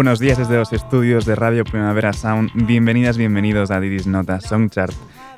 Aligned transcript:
Buenos 0.00 0.18
días 0.18 0.38
desde 0.38 0.56
los 0.56 0.72
estudios 0.72 1.26
de 1.26 1.34
Radio 1.34 1.62
Primavera 1.62 2.14
Sound. 2.14 2.52
Bienvenidas, 2.54 3.18
bienvenidos 3.18 3.70
a 3.70 3.80
Didis 3.80 4.06
Nota 4.06 4.40
Songchart. 4.40 4.94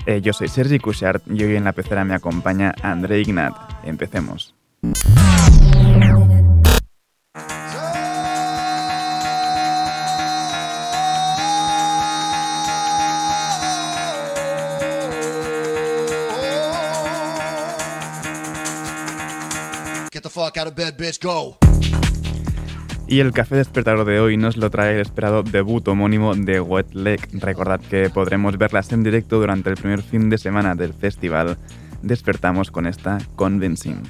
Eh, 0.07 0.21
yo 0.21 0.33
soy 0.33 0.47
Sergi 0.47 0.79
Cushart 0.79 1.25
y 1.29 1.43
hoy 1.43 1.57
en 1.57 1.65
la 1.65 1.73
pecera 1.73 2.05
me 2.05 2.15
acompaña 2.15 2.73
André 2.81 3.19
Ignat. 3.19 3.57
Empecemos. 3.83 4.55
Get 20.13 20.23
the 20.23 20.31
fuck 20.31 20.57
out 20.57 20.69
of 20.69 20.77
bed, 20.77 20.97
bitch, 20.97 21.21
go. 21.21 21.57
Y 23.13 23.21
el 23.21 23.33
café 23.33 23.57
despertador 23.57 24.07
de 24.07 24.21
hoy 24.21 24.39
nos 24.39 24.57
lo 24.57 24.71
trae 24.71 24.95
el 24.95 25.03
esperado 25.03 25.43
debut 25.43 25.87
homónimo 25.87 26.35
de 26.35 26.63
Wet 26.63 26.95
Leg. 26.95 27.21
Recordad 27.43 27.79
que 27.79 28.09
podremos 28.09 28.57
verlas 28.57 28.91
en 28.91 29.03
directo 29.03 29.39
durante 29.39 29.69
el 29.69 29.77
primer 29.77 30.01
fin 30.01 30.31
de 30.31 30.39
semana 30.39 30.75
del 30.75 30.95
festival. 30.95 31.59
Despertamos 32.01 32.71
con 32.71 32.87
esta 32.87 33.19
Convincing. 33.37 34.01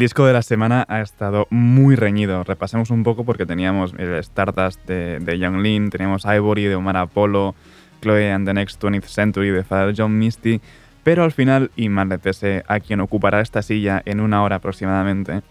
El 0.00 0.04
disco 0.04 0.24
de 0.24 0.32
la 0.32 0.40
semana 0.40 0.86
ha 0.88 1.02
estado 1.02 1.46
muy 1.50 1.94
reñido. 1.94 2.42
Repasemos 2.42 2.88
un 2.88 3.02
poco 3.02 3.24
porque 3.24 3.44
teníamos 3.44 3.92
el 3.98 4.14
Stardust 4.14 4.82
de, 4.86 5.18
de 5.20 5.38
Young 5.38 5.58
Lin, 5.60 5.90
teníamos 5.90 6.24
Ivory 6.24 6.64
de 6.64 6.74
Omar 6.74 6.96
Apollo, 6.96 7.54
Chloe 8.00 8.32
and 8.32 8.46
the 8.46 8.54
Next 8.54 8.82
20th 8.82 9.04
Century 9.04 9.50
de 9.50 9.62
Father 9.62 9.94
John 9.94 10.18
Misty, 10.18 10.62
pero 11.02 11.22
al 11.22 11.32
final, 11.32 11.70
y 11.76 11.90
más 11.90 12.08
a 12.66 12.80
quien 12.80 13.00
ocupará 13.00 13.42
esta 13.42 13.60
silla 13.60 14.00
en 14.06 14.20
una 14.20 14.42
hora 14.42 14.56
aproximadamente, 14.56 15.42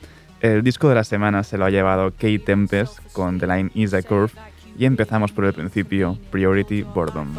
el 0.42 0.64
disco 0.64 0.90
de 0.90 0.96
la 0.96 1.04
semana 1.04 1.44
se 1.44 1.60
lo 1.60 1.66
ha 1.66 1.70
llevado 1.70 2.10
Kate 2.10 2.40
Tempest 2.40 2.98
con 3.14 3.40
The 3.40 3.46
Line 3.46 3.70
is 3.76 3.94
a 3.94 4.02
Curve 4.02 4.32
y 4.80 4.86
empezamos 4.86 5.34
por 5.34 5.44
el 5.44 5.54
principio, 5.54 6.18
Priority 6.32 6.84
Boredom. 6.84 7.36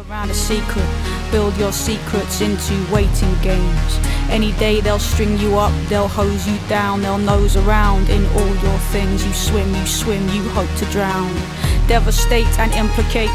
Build 1.31 1.57
your 1.57 1.71
secrets 1.73 2.41
into 2.41 2.73
waiting 2.93 3.33
games. 3.41 3.99
Any 4.29 4.51
day 4.59 4.79
they'll 4.81 4.99
string 4.99 5.39
you 5.39 5.57
up, 5.57 5.71
they'll 5.89 6.07
hose 6.07 6.45
you 6.47 6.57
down, 6.69 7.01
they'll 7.01 7.17
nose 7.17 7.57
around 7.57 8.09
in 8.09 8.23
all 8.35 8.55
your 8.61 8.77
things. 8.91 9.25
You 9.25 9.33
swim, 9.33 9.73
you 9.73 9.85
swim, 9.87 10.21
you 10.29 10.43
hope 10.49 10.69
to 10.77 10.85
drown. 10.91 11.33
Devastate 11.87 12.59
and 12.59 12.71
implicate 12.73 13.31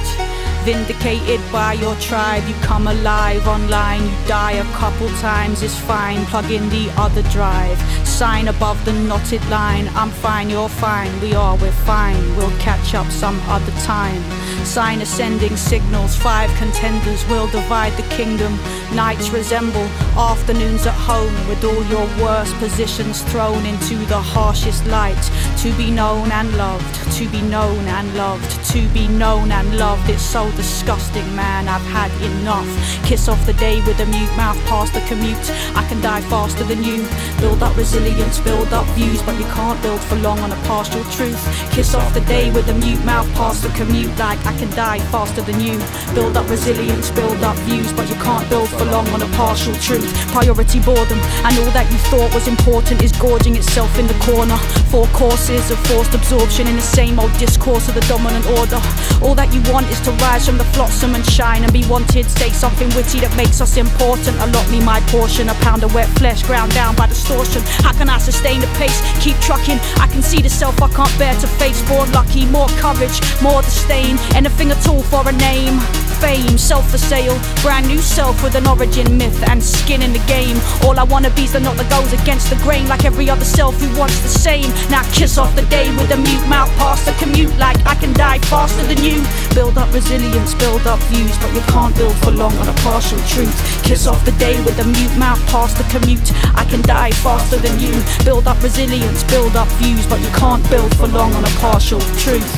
vindicated 0.67 1.41
by 1.53 1.75
your 1.75 1.95
tribe. 1.97 2.43
You 2.49 2.55
come 2.55 2.89
alive 2.89 3.47
online, 3.47 4.03
you 4.03 4.17
die 4.27 4.55
a 4.55 4.65
couple 4.73 5.09
times, 5.21 5.63
it's 5.63 5.79
fine. 5.79 6.27
Plug 6.27 6.51
in 6.51 6.69
the 6.71 6.91
other 6.97 7.23
drive. 7.31 7.79
Sign 8.05 8.49
above 8.49 8.85
the 8.85 8.93
knotted 8.93 9.47
line. 9.49 9.89
I'm 9.95 10.11
fine, 10.11 10.51
you're 10.51 10.69
fine. 10.69 11.13
We 11.21 11.35
are, 11.35 11.55
we're 11.59 11.71
fine. 11.71 12.21
We'll 12.37 12.59
catch 12.59 12.95
up 12.95 13.07
some 13.13 13.39
other 13.47 13.71
time. 13.83 14.21
Sign 14.65 15.03
ascending 15.03 15.57
signals. 15.57 16.17
Five 16.17 16.51
contenders 16.57 17.25
will 17.29 17.47
divide 17.49 17.93
the 17.93 18.09
kingdom. 18.17 18.59
Nights 18.95 19.31
resemble 19.31 19.87
afternoons 20.17 20.87
at 20.87 20.95
home 20.95 21.35
with 21.47 21.63
all 21.63 21.85
your 21.85 22.07
worst 22.25 22.55
positions 22.55 23.23
thrown 23.31 23.65
into 23.67 23.97
the 24.07 24.19
harshest 24.19 24.85
light. 24.87 25.23
To 25.59 25.73
be 25.77 25.91
known 25.91 26.33
and 26.33 26.51
loved, 26.57 27.13
to 27.19 27.29
be 27.29 27.43
known 27.43 27.85
and 27.87 28.17
loved, 28.17 28.65
to 28.73 28.89
be 28.89 29.07
known 29.09 29.53
and 29.53 29.77
loved. 29.77 30.09
It's 30.09 30.23
so 30.23 30.51
disgusting, 30.57 31.29
man. 31.37 31.69
I've 31.69 31.87
had 31.93 32.11
enough. 32.23 32.67
Kiss 33.05 33.29
off 33.29 33.45
the 33.47 33.53
day 33.55 33.85
with 33.87 34.01
a 34.01 34.07
mute 34.07 34.35
mouth 34.37 34.59
past 34.67 34.95
the 34.95 35.01
commute. 35.03 35.51
I 35.77 35.87
can 35.89 36.01
die 36.01 36.23
faster 36.23 36.65
than 36.65 36.83
you. 36.83 37.07
Build 37.39 37.63
up 37.63 37.77
resilience, 37.77 38.41
build 38.41 38.73
up 38.73 38.87
views, 38.97 39.23
but 39.23 39.39
you 39.39 39.45
can't 39.53 39.81
build 39.83 40.01
for 40.01 40.17
long 40.17 40.39
on 40.41 40.51
a 40.51 40.57
partial 40.67 41.05
truth. 41.13 41.41
Kiss 41.71 41.95
off 41.95 42.13
the 42.15 42.23
day 42.23 42.51
with 42.51 42.69
a 42.69 42.75
mute 42.75 43.05
mouth 43.05 43.29
past 43.35 43.63
the 43.63 43.69
commute, 43.71 44.17
like 44.19 44.41
I 44.47 44.57
can 44.59 44.71
die 44.71 45.01
faster 45.13 45.43
than 45.43 45.61
you. 45.61 45.79
Build 46.15 46.37
up 46.37 46.49
resilience, 46.49 47.11
build 47.11 47.43
up 47.45 47.57
views, 47.69 47.93
but 47.93 48.09
you 48.09 48.17
can't 48.17 48.49
build 48.49 48.69
for 48.69 48.87
long 48.87 49.07
on 49.09 49.23
a 49.23 49.29
partial 49.37 49.75
truth. 49.75 50.09
Priority 50.33 50.81
boredom, 50.81 51.21
and 51.45 51.53
all 51.61 51.71
that 51.77 51.87
you 51.93 51.99
thought 52.09 52.33
was 52.35 52.49
important 52.49 53.03
is 53.03 53.13
gorging 53.13 53.55
itself 53.57 53.93
in 53.99 54.07
the 54.07 54.19
corner. 54.25 54.57
Four 54.91 55.07
courses 55.09 55.71
of 55.71 55.79
forced 55.87 56.15
absorption 56.15 56.67
in 56.67 56.77
the 56.77 56.83
same 56.83 57.21
old 57.21 57.33
discourse 57.39 57.89
of 57.89 57.95
the 57.95 58.07
dominant 58.09 58.47
order. 58.59 58.81
All 59.21 59.35
that 59.35 59.53
you 59.53 59.61
want 59.73 59.87
is 59.91 60.01
to 60.01 60.13
rise 60.25 60.46
from 60.47 60.59
the 60.59 60.65
flotsam 60.77 61.17
and 61.17 61.27
shine 61.27 61.65
and 61.65 61.73
be 61.73 61.85
wanted. 61.89 62.25
Say 62.31 62.51
something 62.51 62.89
witty 62.95 63.19
that 63.19 63.37
makes 63.37 63.61
us 63.61 63.77
important. 63.77 64.39
Allot 64.39 64.71
me 64.71 64.81
my 64.81 65.01
portion, 65.11 65.49
a 65.49 65.55
pound 65.55 65.83
of 65.83 65.93
wet 65.93 66.09
flesh 66.19 66.45
ground 66.45 66.73
down 66.73 66.95
by 66.95 67.09
distortion. 67.09 67.63
How 67.83 67.93
can 67.93 68.09
I 68.09 68.19
sustain 68.19 68.61
the 68.61 68.69
pace? 68.79 69.03
Keep 69.21 69.39
trucking. 69.41 69.79
I 69.99 70.07
can 70.07 70.23
see 70.23 70.41
the 70.41 70.49
self 70.49 70.81
I 70.81 70.89
can't 70.95 71.19
bear 71.19 71.35
to 71.35 71.49
face. 71.59 71.83
Born 71.89 72.11
lucky, 72.13 72.47
more 72.47 72.69
courage, 72.79 73.19
more 73.43 73.61
disdain. 73.63 74.19
Anything 74.37 74.71
at 74.71 74.87
all 74.87 75.03
for 75.03 75.29
a 75.29 75.33
name 75.33 76.06
fame, 76.21 76.59
self 76.59 76.91
for 76.91 76.99
sale, 76.99 77.39
brand 77.63 77.87
new 77.87 77.99
self 77.99 78.43
with 78.43 78.55
an 78.55 78.67
origin 78.67 79.17
myth 79.17 79.43
and 79.49 79.63
skin 79.63 80.03
in 80.03 80.13
the 80.13 80.25
game. 80.27 80.57
All 80.85 80.99
I 80.99 81.05
wanna 81.05 81.31
be's 81.31 81.53
the 81.53 81.61
not 81.61 81.77
that 81.77 81.91
goes 81.91 82.13
against 82.13 82.51
the 82.51 82.57
grain, 82.57 82.89
like 82.89 83.05
every 83.05 83.29
other 83.29 83.45
self 83.45 83.75
who 83.81 83.89
wants 83.99 84.21
the 84.21 84.29
same. 84.29 84.71
Now 84.91 85.03
kiss 85.13 85.39
off 85.39 85.55
the 85.55 85.67
day 85.67 85.89
with 85.97 86.11
a 86.11 86.17
mute 86.17 86.47
mouth 86.49 86.71
past 86.77 87.07
the 87.07 87.13
commute, 87.23 87.57
like 87.59 87.79
I 87.87 87.95
can 87.95 88.13
die 88.13 88.39
faster 88.51 88.85
than 88.87 89.03
you. 89.03 89.25
Build 89.55 89.79
up 89.79 89.93
resilience, 89.93 90.55
build 90.55 90.87
up 90.87 91.01
views, 91.11 91.37
but 91.39 91.53
you 91.55 91.61
can't 91.73 91.95
build 91.97 92.17
for 92.25 92.31
long 92.31 92.57
on 92.59 92.69
a 92.69 92.77
partial 92.85 93.19
truth. 93.29 93.57
Kiss 93.85 94.07
off 94.07 94.25
the 94.25 94.33
day 94.33 94.57
with 94.65 94.79
a 94.81 94.85
mute 94.85 95.17
mouth 95.17 95.41
past 95.49 95.77
the 95.79 95.85
commute. 95.93 96.33
I 96.55 96.65
can 96.65 96.83
die 96.83 97.13
faster 97.25 97.57
than 97.57 97.79
you. 97.81 97.95
Build 98.25 98.47
up 98.47 98.63
resilience, 98.63 99.23
build 99.25 99.57
up 99.57 99.69
views, 99.81 100.07
but 100.07 100.21
you 100.21 100.31
can't 100.31 100.63
build 100.71 100.95
for 100.97 101.07
long 101.09 101.33
on 101.35 101.45
a 101.45 101.53
partial 101.61 102.01
truth. 102.17 102.49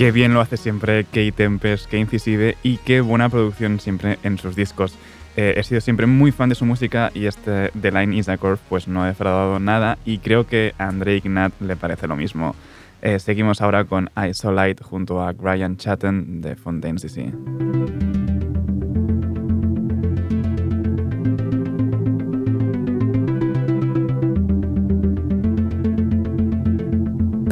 Qué 0.00 0.12
bien 0.12 0.32
lo 0.32 0.40
hace 0.40 0.56
siempre 0.56 1.04
Kate 1.04 1.30
Tempest, 1.30 1.84
qué 1.84 1.98
incisive 1.98 2.56
y 2.62 2.78
qué 2.78 3.02
buena 3.02 3.28
producción 3.28 3.78
siempre 3.80 4.18
en 4.22 4.38
sus 4.38 4.56
discos. 4.56 4.94
Eh, 5.36 5.52
he 5.58 5.62
sido 5.62 5.82
siempre 5.82 6.06
muy 6.06 6.32
fan 6.32 6.48
de 6.48 6.54
su 6.54 6.64
música 6.64 7.10
y 7.12 7.26
este 7.26 7.70
The 7.78 7.92
Line 7.92 8.16
is 8.16 8.30
a 8.30 8.38
Curve 8.38 8.60
pues 8.70 8.88
no 8.88 9.02
ha 9.02 9.08
defraudado 9.08 9.58
nada 9.58 9.98
y 10.06 10.16
creo 10.16 10.46
que 10.46 10.72
a 10.78 10.88
André 10.88 11.18
Ignat 11.18 11.52
le 11.60 11.76
parece 11.76 12.06
lo 12.06 12.16
mismo. 12.16 12.56
Eh, 13.02 13.18
seguimos 13.18 13.60
ahora 13.60 13.84
con 13.84 14.08
Isolite 14.26 14.82
junto 14.82 15.20
a 15.20 15.32
Brian 15.32 15.76
Chatten 15.76 16.40
de 16.40 16.56
Fontaines 16.56 17.02
DC. 17.02 18.39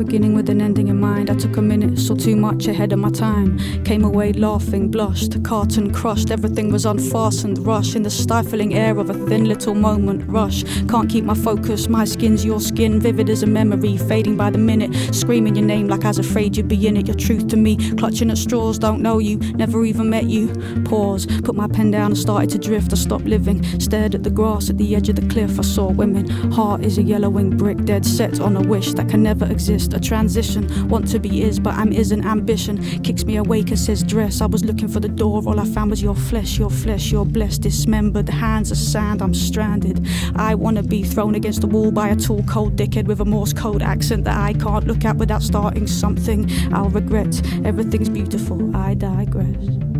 Beginning 0.08 0.32
with 0.32 0.48
an 0.48 0.62
ending 0.62 0.88
in 0.88 0.98
mind. 0.98 1.28
I 1.28 1.34
took 1.34 1.58
a 1.58 1.60
minute, 1.60 1.98
saw 1.98 2.14
too 2.14 2.34
much 2.34 2.66
ahead 2.66 2.94
of 2.94 2.98
my 2.98 3.10
time. 3.10 3.58
Came 3.84 4.04
away 4.04 4.32
laughing, 4.32 4.90
blushed, 4.90 5.44
carton 5.44 5.92
crushed. 5.92 6.30
Everything 6.30 6.72
was 6.72 6.86
unfastened, 6.86 7.58
rush 7.58 7.94
in 7.94 8.04
the 8.04 8.10
stifling 8.10 8.74
air 8.74 8.98
of 8.98 9.10
a 9.10 9.14
thin 9.28 9.44
little 9.44 9.74
moment. 9.74 10.26
Rush, 10.26 10.64
can't 10.86 11.10
keep 11.10 11.24
my 11.24 11.34
focus. 11.34 11.90
My 11.90 12.06
skin's 12.06 12.42
your 12.42 12.58
skin, 12.58 12.98
vivid 13.00 13.28
as 13.28 13.42
a 13.42 13.46
memory, 13.46 13.98
fading 13.98 14.38
by 14.38 14.48
the 14.48 14.56
minute. 14.56 15.14
Screaming 15.14 15.56
your 15.56 15.66
name 15.66 15.88
like 15.88 16.06
I 16.06 16.08
was 16.08 16.18
afraid 16.18 16.56
you'd 16.56 16.68
be 16.68 16.86
in 16.86 16.96
it. 16.96 17.06
Your 17.06 17.16
truth 17.16 17.46
to 17.48 17.58
me, 17.58 17.76
clutching 17.96 18.30
at 18.30 18.38
straws, 18.38 18.78
don't 18.78 19.02
know 19.02 19.18
you, 19.18 19.36
never 19.56 19.84
even 19.84 20.08
met 20.08 20.24
you. 20.24 20.48
Pause, 20.86 21.26
put 21.42 21.54
my 21.54 21.68
pen 21.68 21.90
down 21.90 22.12
and 22.12 22.18
started 22.18 22.48
to 22.48 22.58
drift. 22.58 22.94
I 22.94 22.96
stopped 22.96 23.26
living, 23.26 23.62
stared 23.78 24.14
at 24.14 24.22
the 24.22 24.30
grass 24.30 24.70
at 24.70 24.78
the 24.78 24.96
edge 24.96 25.10
of 25.10 25.16
the 25.16 25.28
cliff. 25.28 25.58
I 25.58 25.62
saw 25.62 25.90
women. 25.90 26.26
Heart 26.50 26.82
is 26.82 26.96
a 26.96 27.02
yellowing 27.02 27.58
brick, 27.58 27.84
dead 27.84 28.06
set 28.06 28.40
on 28.40 28.56
a 28.56 28.62
wish 28.62 28.94
that 28.94 29.10
can 29.10 29.22
never 29.22 29.44
exist 29.44 29.92
a 29.98 30.00
transition. 30.00 30.88
Want 30.88 31.08
to 31.08 31.18
be 31.18 31.42
is, 31.42 31.58
but 31.60 31.74
I'm 31.74 31.92
isn't. 31.92 32.24
Ambition 32.24 32.78
kicks 33.02 33.24
me 33.24 33.36
awake 33.36 33.68
and 33.68 33.78
says 33.78 34.02
dress. 34.02 34.40
I 34.40 34.46
was 34.46 34.64
looking 34.64 34.88
for 34.88 35.00
the 35.00 35.08
door, 35.08 35.42
all 35.46 35.60
I 35.60 35.64
found 35.64 35.90
was 35.90 36.02
your 36.02 36.14
flesh, 36.14 36.58
your 36.58 36.70
flesh, 36.70 37.10
your 37.10 37.26
blessed, 37.26 37.62
dismembered 37.62 38.28
hands 38.28 38.70
of 38.70 38.78
sand. 38.78 39.20
I'm 39.20 39.34
stranded. 39.34 40.06
I 40.36 40.54
wanna 40.54 40.82
be 40.82 41.02
thrown 41.02 41.34
against 41.34 41.60
the 41.60 41.66
wall 41.66 41.90
by 41.90 42.08
a 42.08 42.16
tall, 42.16 42.42
cold 42.44 42.76
dickhead 42.76 43.06
with 43.06 43.20
a 43.20 43.24
Morse 43.24 43.52
code 43.52 43.82
accent 43.82 44.24
that 44.24 44.38
I 44.38 44.52
can't 44.54 44.86
look 44.86 45.04
at 45.04 45.16
without 45.16 45.42
starting 45.42 45.86
something. 45.86 46.50
I'll 46.72 46.90
regret. 46.90 47.42
Everything's 47.64 48.08
beautiful. 48.08 48.74
I 48.76 48.94
digress. 48.94 49.97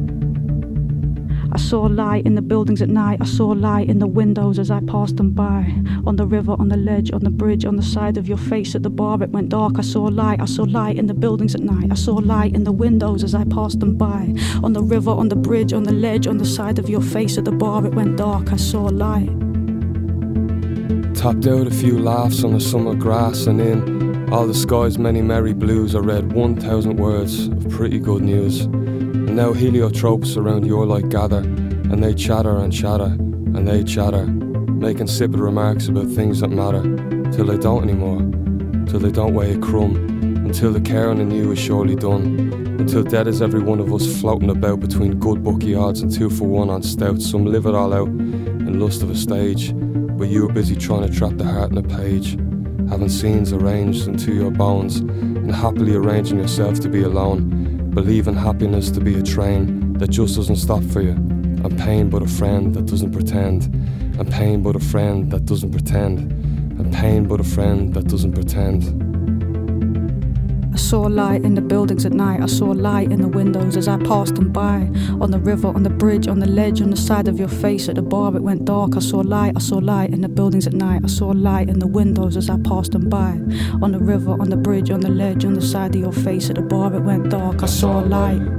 I 1.50 1.56
saw 1.56 1.82
light 1.82 2.26
in 2.26 2.34
the 2.34 2.42
buildings 2.42 2.82
at 2.82 2.90
night. 2.90 3.18
I 3.22 3.24
saw 3.24 3.48
light 3.48 3.88
in 3.88 3.98
the 3.98 4.06
windows 4.06 4.58
as 4.58 4.70
I 4.70 4.80
passed 4.80 5.16
them 5.16 5.30
by. 5.30 5.72
On 6.06 6.16
the 6.16 6.26
river, 6.26 6.54
on 6.58 6.68
the 6.68 6.76
ledge, 6.76 7.10
on 7.10 7.20
the 7.24 7.30
bridge, 7.30 7.64
on 7.64 7.76
the 7.76 7.82
side 7.82 8.18
of 8.18 8.28
your 8.28 8.36
face 8.36 8.74
at 8.74 8.82
the 8.82 8.90
bar, 8.90 9.22
it 9.22 9.30
went 9.30 9.48
dark. 9.48 9.78
I 9.78 9.82
saw 9.82 10.04
light. 10.04 10.40
I 10.40 10.44
saw 10.44 10.64
light 10.64 10.96
in 10.98 11.06
the 11.06 11.14
buildings 11.14 11.54
at 11.54 11.62
night. 11.62 11.90
I 11.90 11.94
saw 11.94 12.16
light 12.16 12.54
in 12.54 12.64
the 12.64 12.72
windows 12.72 13.24
as 13.24 13.34
I 13.34 13.44
passed 13.44 13.80
them 13.80 13.96
by. 13.96 14.34
On 14.62 14.74
the 14.74 14.82
river, 14.82 15.10
on 15.10 15.28
the 15.30 15.36
bridge, 15.36 15.72
on 15.72 15.84
the 15.84 15.92
ledge, 15.92 16.26
on 16.26 16.36
the 16.36 16.44
side 16.44 16.78
of 16.78 16.90
your 16.90 17.00
face 17.00 17.38
at 17.38 17.46
the 17.46 17.52
bar, 17.52 17.84
it 17.86 17.94
went 17.94 18.18
dark. 18.18 18.52
I 18.52 18.56
saw 18.56 18.82
light. 18.82 19.28
Tapped 21.14 21.46
out 21.46 21.66
a 21.66 21.70
few 21.70 21.98
laughs 21.98 22.44
on 22.44 22.52
the 22.52 22.60
summer 22.60 22.94
grass, 22.94 23.46
and 23.46 23.60
in 23.60 24.30
all 24.30 24.46
the 24.46 24.54
sky's 24.54 24.98
many 24.98 25.22
merry 25.22 25.54
blues, 25.54 25.94
I 25.94 26.00
read 26.00 26.32
1,000 26.32 26.96
words 26.96 27.48
of 27.48 27.70
pretty 27.70 27.98
good 27.98 28.22
news. 28.22 28.68
Now 29.38 29.52
heliotropes 29.52 30.36
around 30.36 30.66
your 30.66 30.84
light 30.84 31.10
gather, 31.10 31.38
and 31.38 32.02
they 32.02 32.12
chatter 32.12 32.56
and 32.56 32.72
chatter, 32.72 33.04
and 33.04 33.68
they 33.68 33.84
chatter, 33.84 34.26
making 34.26 35.02
insipid 35.02 35.38
remarks 35.38 35.86
about 35.86 36.08
things 36.08 36.40
that 36.40 36.48
matter, 36.48 36.82
till 37.30 37.44
they 37.46 37.56
don't 37.56 37.84
anymore, 37.84 38.18
till 38.86 38.98
they 38.98 39.12
don't 39.12 39.34
weigh 39.34 39.52
a 39.52 39.58
crumb, 39.58 39.94
until 40.44 40.72
the 40.72 40.80
caring 40.80 41.20
in 41.20 41.30
you 41.30 41.52
is 41.52 41.58
surely 41.60 41.94
done, 41.94 42.36
until 42.80 43.04
dead 43.04 43.28
is 43.28 43.40
every 43.40 43.60
one 43.60 43.78
of 43.78 43.94
us 43.94 44.20
floating 44.20 44.50
about 44.50 44.80
between 44.80 45.20
good 45.20 45.44
bookie 45.44 45.76
odds 45.76 46.00
and 46.00 46.12
two 46.12 46.30
for 46.30 46.48
one 46.48 46.68
on 46.68 46.82
stout. 46.82 47.22
Some 47.22 47.44
live 47.44 47.66
it 47.66 47.76
all 47.76 47.94
out 47.94 48.08
in 48.08 48.80
lust 48.80 49.04
of 49.04 49.10
a 49.10 49.14
stage, 49.14 49.72
but 49.72 50.26
you 50.26 50.48
are 50.48 50.52
busy 50.52 50.74
trying 50.74 51.08
to 51.08 51.16
trap 51.16 51.36
the 51.36 51.44
heart 51.44 51.70
in 51.70 51.78
a 51.78 51.82
page, 51.84 52.32
having 52.90 53.08
scenes 53.08 53.52
arranged 53.52 54.08
into 54.08 54.34
your 54.34 54.50
bones, 54.50 54.96
and 54.96 55.54
happily 55.54 55.94
arranging 55.94 56.40
yourself 56.40 56.80
to 56.80 56.88
be 56.88 57.04
alone 57.04 57.77
Believe 57.90 58.28
in 58.28 58.34
happiness 58.34 58.90
to 58.90 59.00
be 59.00 59.18
a 59.18 59.22
train 59.22 59.94
that 59.94 60.10
just 60.10 60.36
doesn't 60.36 60.56
stop 60.56 60.82
for 60.84 61.00
you. 61.00 61.10
And 61.10 61.76
pain 61.78 62.10
but 62.10 62.22
a 62.22 62.28
friend 62.28 62.74
that 62.74 62.86
doesn't 62.86 63.12
pretend. 63.12 63.64
And 64.18 64.30
pain 64.30 64.62
but 64.62 64.76
a 64.76 64.80
friend 64.80 65.30
that 65.30 65.46
doesn't 65.46 65.72
pretend. 65.72 66.18
And 66.78 66.92
pain 66.92 67.26
but 67.26 67.40
a 67.40 67.44
friend 67.44 67.94
that 67.94 68.06
doesn't 68.08 68.32
pretend. 68.32 69.07
I 70.72 70.76
saw 70.76 71.02
light 71.02 71.44
in 71.44 71.54
the 71.54 71.60
buildings 71.60 72.04
at 72.04 72.12
night. 72.12 72.40
I 72.42 72.46
saw 72.46 72.66
light 72.66 73.10
in 73.10 73.20
the 73.20 73.28
windows 73.28 73.76
as 73.76 73.88
I 73.88 73.96
passed 73.98 74.34
them 74.34 74.50
by. 74.50 74.90
On 75.20 75.30
the 75.30 75.38
river, 75.38 75.68
on 75.68 75.82
the 75.82 75.90
bridge, 75.90 76.28
on 76.28 76.38
the 76.38 76.46
ledge, 76.46 76.80
on 76.80 76.90
the 76.90 76.96
side 76.96 77.28
of 77.28 77.38
your 77.38 77.48
face 77.48 77.88
at 77.88 77.96
the 77.96 78.02
bar, 78.02 78.34
it 78.36 78.42
went 78.42 78.64
dark. 78.64 78.96
I 78.96 79.00
saw 79.00 79.18
light. 79.18 79.54
I 79.56 79.60
saw 79.60 79.78
light 79.78 80.10
in 80.10 80.20
the 80.20 80.28
buildings 80.28 80.66
at 80.66 80.74
night. 80.74 81.02
I 81.04 81.08
saw 81.08 81.28
light 81.28 81.68
in 81.68 81.78
the 81.78 81.86
windows 81.86 82.36
as 82.36 82.50
I 82.50 82.58
passed 82.58 82.92
them 82.92 83.08
by. 83.08 83.40
On 83.82 83.92
the 83.92 83.98
river, 83.98 84.32
on 84.32 84.50
the 84.50 84.56
bridge, 84.56 84.90
on 84.90 85.00
the 85.00 85.10
ledge, 85.10 85.44
on 85.44 85.54
the 85.54 85.62
side 85.62 85.94
of 85.94 86.00
your 86.00 86.12
face 86.12 86.50
at 86.50 86.56
the 86.56 86.62
bar, 86.62 86.94
it 86.94 87.00
went 87.00 87.30
dark. 87.30 87.62
I 87.62 87.66
saw 87.66 87.98
light. 87.98 88.57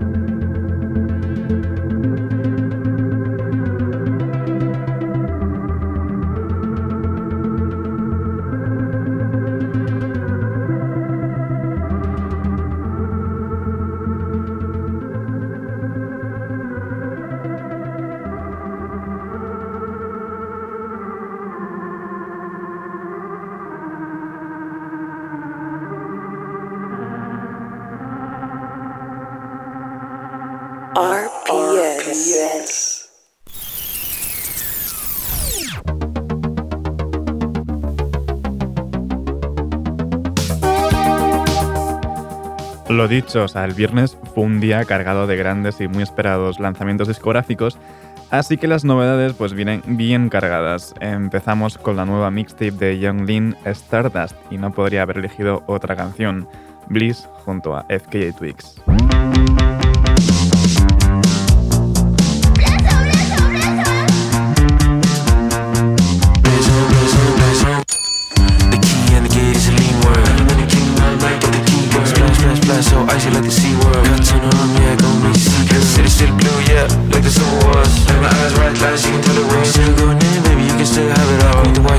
Lo 42.99 43.07
dicho, 43.07 43.45
el 43.55 43.73
viernes 43.75 44.17
fue 44.35 44.43
un 44.43 44.59
día 44.59 44.83
cargado 44.83 45.25
de 45.25 45.37
grandes 45.37 45.79
y 45.79 45.87
muy 45.87 46.03
esperados 46.03 46.59
lanzamientos 46.59 47.07
discográficos, 47.07 47.77
así 48.29 48.57
que 48.57 48.67
las 48.67 48.83
novedades 48.83 49.31
pues 49.35 49.53
vienen 49.53 49.81
bien 49.85 50.27
cargadas. 50.27 50.93
Empezamos 50.99 51.77
con 51.77 51.95
la 51.95 52.03
nueva 52.03 52.29
mixtape 52.29 52.71
de 52.71 52.99
Young 52.99 53.25
Lin, 53.25 53.55
Stardust, 53.63 54.35
y 54.51 54.57
no 54.57 54.73
podría 54.73 55.03
haber 55.03 55.19
elegido 55.19 55.63
otra 55.67 55.95
canción, 55.95 56.45
Bliss 56.89 57.25
junto 57.45 57.73
a 57.73 57.83
FKA 57.83 58.33
Twigs. 58.37 58.81
Icy 73.29 73.35
like 73.35 73.45
the 73.45 73.51
sea 73.51 73.75
world. 73.75 74.05
Got 74.05 74.25
turn 74.25 74.43
on, 74.43 74.69
yeah, 74.81 74.95
gon' 74.95 75.21
be 75.21 75.37
secret. 75.37 75.83
City 75.83 76.09
still 76.09 76.35
blue, 76.37 76.59
yeah, 76.69 76.87
like 77.11 77.23
the 77.23 77.29
summer 77.29 77.65
was. 77.67 78.07
Like 78.07 78.21
my 78.21 78.29
eyes 78.29 78.53
right, 78.57 78.75
like 78.81 79.03
you 79.03 79.11
can 79.11 79.21
tell 79.21 79.35
the 79.35 79.45
world. 79.47 79.65
Still 79.65 79.95
going 79.95 80.17
in, 80.17 80.43
baby, 80.43 80.63
you 80.63 80.75
can 80.77 80.85
still 80.85 81.09
have 81.09 81.29
it 81.35 81.41
all. 81.45 81.63
The 81.73 81.81
white 81.81 81.98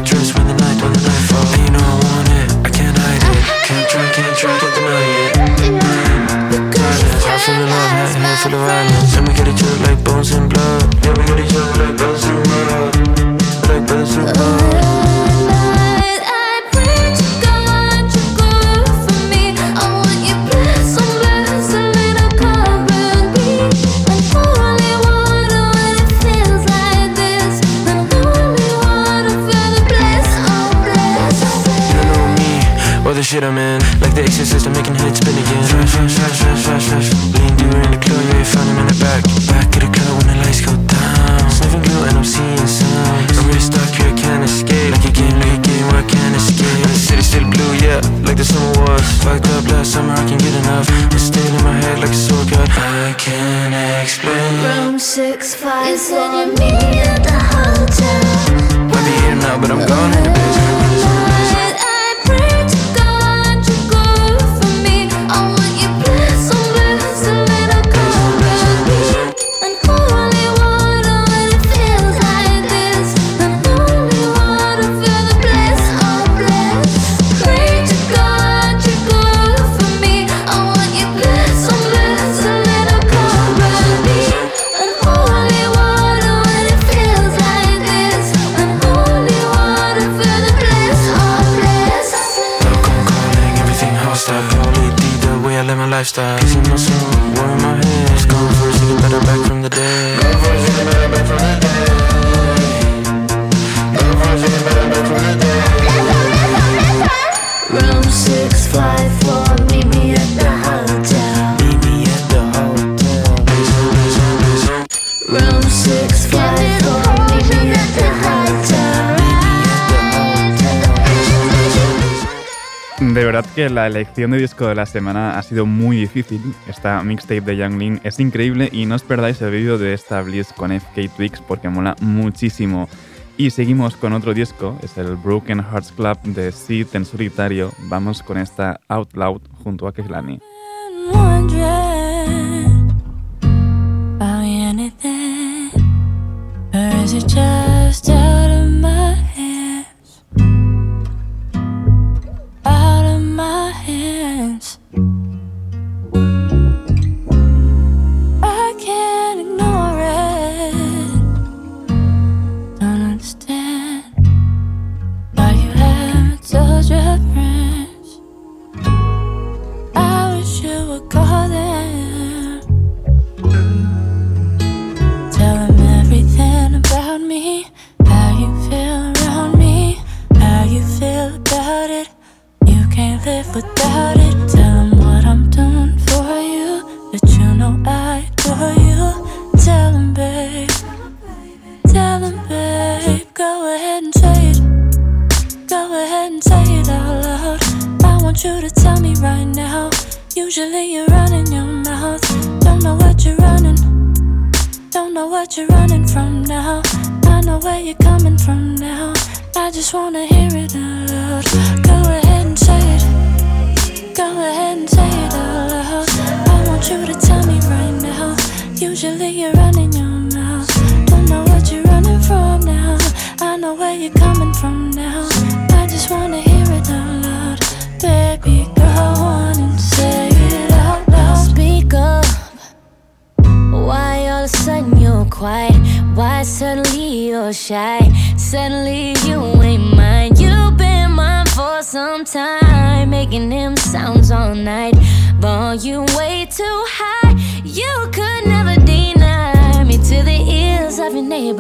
que 123.60 123.68
la 123.68 123.86
elección 123.86 124.30
de 124.30 124.38
disco 124.38 124.66
de 124.68 124.74
la 124.74 124.86
semana 124.86 125.38
ha 125.38 125.42
sido 125.42 125.66
muy 125.66 125.98
difícil. 125.98 126.40
Esta 126.66 127.02
mixtape 127.02 127.42
de 127.42 127.58
Young 127.58 127.78
Lin 127.78 128.00
es 128.04 128.18
increíble 128.18 128.70
y 128.72 128.86
no 128.86 128.94
os 128.94 129.02
perdáis 129.02 129.42
el 129.42 129.50
vídeo 129.50 129.76
de 129.76 129.92
esta 129.92 130.22
Bliss 130.22 130.54
con 130.54 130.72
FK 130.72 131.14
Twigs 131.14 131.42
porque 131.46 131.68
mola 131.68 131.94
muchísimo. 132.00 132.88
Y 133.36 133.50
seguimos 133.50 133.96
con 133.96 134.14
otro 134.14 134.32
disco, 134.32 134.78
es 134.82 134.96
el 134.96 135.14
Broken 135.16 135.62
Hearts 135.62 135.92
Club 135.92 136.18
de 136.22 136.52
Sid 136.52 136.86
en 136.94 137.04
solitario. 137.04 137.70
Vamos 137.90 138.22
con 138.22 138.38
esta 138.38 138.80
Out 138.88 139.12
Loud 139.14 139.42
junto 139.62 139.86
a 139.86 139.92
Kehlani. 139.92 140.40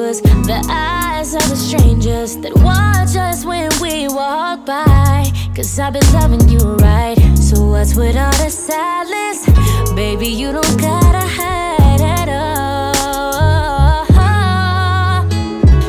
Neighbors, 0.00 0.20
the 0.20 0.66
eyes 0.68 1.34
of 1.34 1.48
the 1.48 1.56
strangers 1.56 2.36
that 2.38 2.54
watch 2.56 3.16
us 3.16 3.44
when 3.44 3.70
we 3.80 4.08
walk 4.08 4.64
by. 4.66 5.24
Cause 5.54 5.78
I've 5.78 5.92
been 5.92 6.12
loving 6.12 6.48
you 6.48 6.58
right. 6.76 7.16
So 7.36 7.66
what's 7.66 7.94
with 7.94 8.16
all 8.16 8.32
the 8.32 8.50
sadness? 8.50 9.46
Baby, 9.94 10.28
you 10.28 10.52
don't 10.52 10.80
gotta 10.80 11.26
hide 11.26 12.00
at 12.00 12.28
all. 12.28 14.06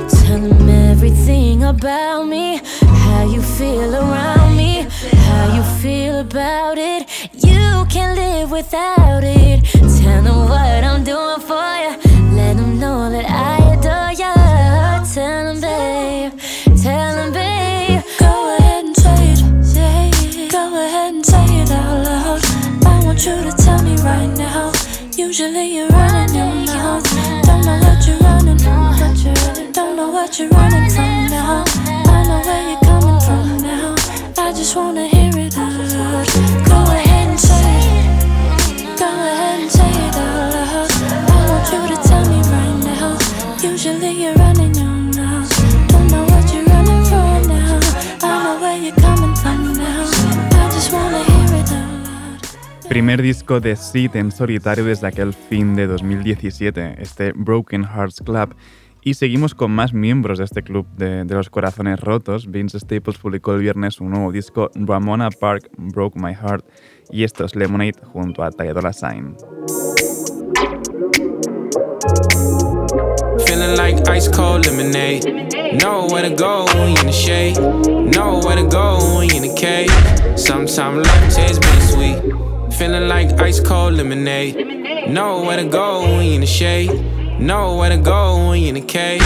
Tell 0.10 0.40
them 0.40 0.70
everything 0.70 1.64
about 1.64 2.28
me, 2.28 2.62
how 2.82 3.24
you 3.32 3.42
feel 3.42 3.96
around 3.96 4.56
me, 4.58 4.88
how 5.28 5.56
you 5.56 5.64
feel 5.82 6.20
about 6.20 6.78
it. 6.78 7.08
You 7.34 7.86
can't 7.90 8.16
live 8.18 8.52
without 8.52 9.24
it. 9.24 9.64
Tell 10.02 10.24
them 10.24 10.50
what 10.50 10.84
I'm 10.84 11.04
doing 11.04 11.40
for 11.40 11.76
you. 11.84 11.98
Let 12.36 12.58
them 12.58 12.80
know 12.80 13.10
that 13.10 13.26
I. 13.30 13.61
Tell 15.14 15.44
them, 15.44 15.60
babe. 15.60 16.32
Tell 16.82 17.16
them, 17.18 17.34
babe. 17.34 18.02
Go 18.18 18.58
ahead 18.58 18.86
and 18.86 18.96
say 18.96 19.34
it. 19.34 19.40
Say 19.62 20.10
it. 20.14 20.52
Go 20.54 20.74
ahead 20.74 21.14
and 21.14 21.26
say 21.26 21.44
it 21.44 21.70
out 21.70 22.06
loud. 22.06 22.42
I 22.86 23.04
want 23.04 23.26
you 23.26 23.36
to 23.44 23.52
tell 23.52 23.84
me 23.84 23.98
right 23.98 24.32
now. 24.38 24.72
Usually 25.18 25.76
you're 25.76 25.90
running 25.90 26.34
your 26.34 26.46
mouth. 26.66 27.04
Don't 27.44 27.66
know. 27.66 27.78
What 27.84 28.08
you're 28.08 28.20
running. 28.20 29.72
Don't 29.74 29.98
know 29.98 30.10
what 30.12 30.40
you're 30.40 30.48
running 30.48 30.90
from 30.90 31.28
now. 31.28 31.66
I 31.68 32.24
know 32.30 32.42
where 32.46 32.70
you're 32.70 32.80
coming 32.80 33.20
from 33.20 33.58
now. 33.58 33.96
I 34.38 34.54
just 34.54 34.78
wanna 34.78 35.08
hear 35.08 35.30
it 35.36 35.41
Primer 52.92 53.22
disco 53.22 53.62
de 53.62 53.78
Sid 53.78 54.18
en 54.18 54.34
solitario 54.34 54.84
desde 54.84 55.08
aquel 55.08 55.34
fin 55.34 55.76
de 55.76 55.88
2017, 55.88 56.96
este 56.98 57.32
Broken 57.32 57.86
Hearts 57.86 58.22
Club. 58.22 58.54
Y 59.02 59.14
seguimos 59.14 59.56
con 59.56 59.72
más 59.72 59.94
miembros 59.94 60.40
de 60.40 60.44
este 60.44 60.62
club 60.62 60.86
de, 60.98 61.24
los 61.24 61.50
corazones 61.50 62.02
rotos. 62.02 62.52
Vince 62.52 62.78
Staples 62.82 63.18
publicó 63.18 63.54
el 63.54 63.62
viernes 63.62 64.02
un 64.02 64.10
nuevo 64.10 64.34
disco, 64.34 64.72
Ramona 64.76 65.30
Park 65.30 65.70
Broke 65.78 66.20
My 66.20 66.34
Heart, 66.34 66.66
y 67.10 67.24
esto 67.24 67.46
es 67.46 67.56
Lemonade 67.56 67.96
junto 68.12 68.44
a 68.44 68.52
Ty 68.52 68.68
Dolla 68.74 68.92
Sign. 68.92 69.38
Feeling 73.46 73.78
like 73.78 74.06
ice 74.10 74.28
cold 74.28 74.66
lemonade. 74.66 75.48
Know 75.80 76.08
where 76.10 76.30
to 76.30 76.36
go 76.36 76.66
in 76.86 76.96
the 77.06 77.14
shade. 77.14 77.58
Know 77.58 78.42
where 78.44 78.58
to 78.58 78.68
go 78.68 79.22
in 79.22 79.44
the 79.44 79.54
cave. 79.56 79.90
Sometimes 80.38 81.08
life 81.08 81.34
tastes 81.34 81.58
bittersweet. 81.58 82.51
Feeling 82.82 83.08
like 83.08 83.40
ice 83.40 83.60
cold 83.60 83.94
lemonade. 83.94 84.56
Know 85.08 85.44
where 85.44 85.58
to 85.58 85.70
go 85.70 86.02
when 86.02 86.26
you 86.26 86.34
in 86.34 86.42
the 86.42 86.48
shade. 86.48 86.90
Know 87.40 87.78
where 87.78 87.92
to 87.92 87.98
go 87.98 88.50
when 88.50 88.60
you 88.60 88.70
in 88.70 88.74
the 88.74 88.82
cave. 88.82 89.22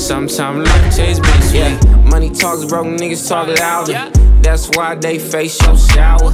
Sometimes 0.00 0.68
life 0.68 0.94
tastes 0.94 1.18
bittersweet. 1.18 1.60
Yeah. 1.60 1.99
Money 2.04 2.30
talks, 2.30 2.64
broke 2.64 2.86
niggas 2.86 3.28
talk 3.28 3.48
louder. 3.58 4.10
That's 4.42 4.68
why 4.70 4.94
they 4.94 5.18
face 5.18 5.54
so 5.58 5.74
sour. 5.74 6.32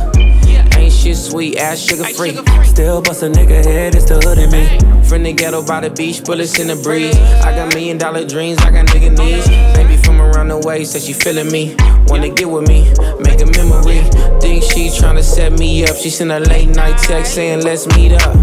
Ain't 0.76 0.92
shit 0.92 1.16
sweet, 1.16 1.56
ass 1.56 1.80
sugar 1.80 2.04
free. 2.04 2.36
Still 2.64 3.02
bust 3.02 3.22
a 3.22 3.26
nigga 3.26 3.64
head, 3.64 3.94
it's 3.94 4.04
the 4.04 4.18
hood 4.18 4.38
in 4.38 4.50
me. 4.50 5.04
From 5.08 5.22
the 5.22 5.32
ghetto 5.32 5.64
by 5.64 5.80
the 5.80 5.90
beach, 5.90 6.24
bullets 6.24 6.58
in 6.58 6.66
the 6.66 6.76
breeze. 6.76 7.16
I 7.16 7.54
got 7.54 7.74
million 7.74 7.98
dollar 7.98 8.26
dreams, 8.26 8.58
I 8.58 8.70
got 8.70 8.86
nigga 8.86 9.16
needs. 9.16 9.46
Baby 9.76 9.96
from 10.02 10.20
around 10.20 10.48
the 10.48 10.58
way, 10.58 10.84
said 10.84 11.02
she 11.02 11.12
feeling 11.12 11.50
me. 11.50 11.74
Wanna 12.06 12.28
get 12.28 12.48
with 12.48 12.68
me, 12.68 12.84
make 13.20 13.40
a 13.40 13.46
memory. 13.46 14.02
Think 14.40 14.62
she 14.62 14.88
tryna 14.88 15.22
set 15.22 15.52
me 15.52 15.84
up. 15.84 15.96
She 15.96 16.10
sent 16.10 16.30
a 16.30 16.40
late 16.40 16.68
night 16.68 16.98
text 16.98 17.34
saying, 17.34 17.62
let's 17.64 17.86
meet 17.96 18.12
up. 18.12 18.34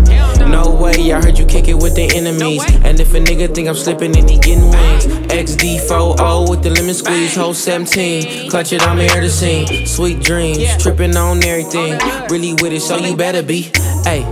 No 0.48 0.70
way, 0.72 1.14
I 1.14 1.22
heard 1.22 1.38
you 1.38 1.46
kick 1.46 1.68
it 1.68 1.76
with 1.76 1.96
the 1.96 2.10
enemies. 2.16 2.64
And 2.84 3.00
if 3.00 3.14
a 3.14 3.20
nigga 3.20 3.54
think 3.54 3.68
I'm 3.68 3.76
slipping, 3.76 4.12
then 4.12 4.28
he 4.28 4.38
getting 4.38 4.70
wings. 4.70 5.06
XD4O 5.32 6.50
with 6.50 6.64
the 6.64 6.70
lemon 6.72 6.94
squeeze, 6.94 7.13
whole 7.14 7.54
17. 7.54 8.50
Clutch 8.50 8.74
it, 8.74 8.82
I'm 8.82 8.98
here 8.98 9.22
to 9.22 9.30
sing. 9.30 9.86
Sweet 9.86 10.20
dreams, 10.22 10.82
tripping 10.82 11.16
on 11.16 11.44
everything. 11.44 12.00
Really 12.30 12.54
with 12.54 12.74
it, 12.74 12.82
so 12.82 12.98
you 12.98 13.16
better 13.16 13.44
be. 13.44 13.64
Ayy, 14.06 14.24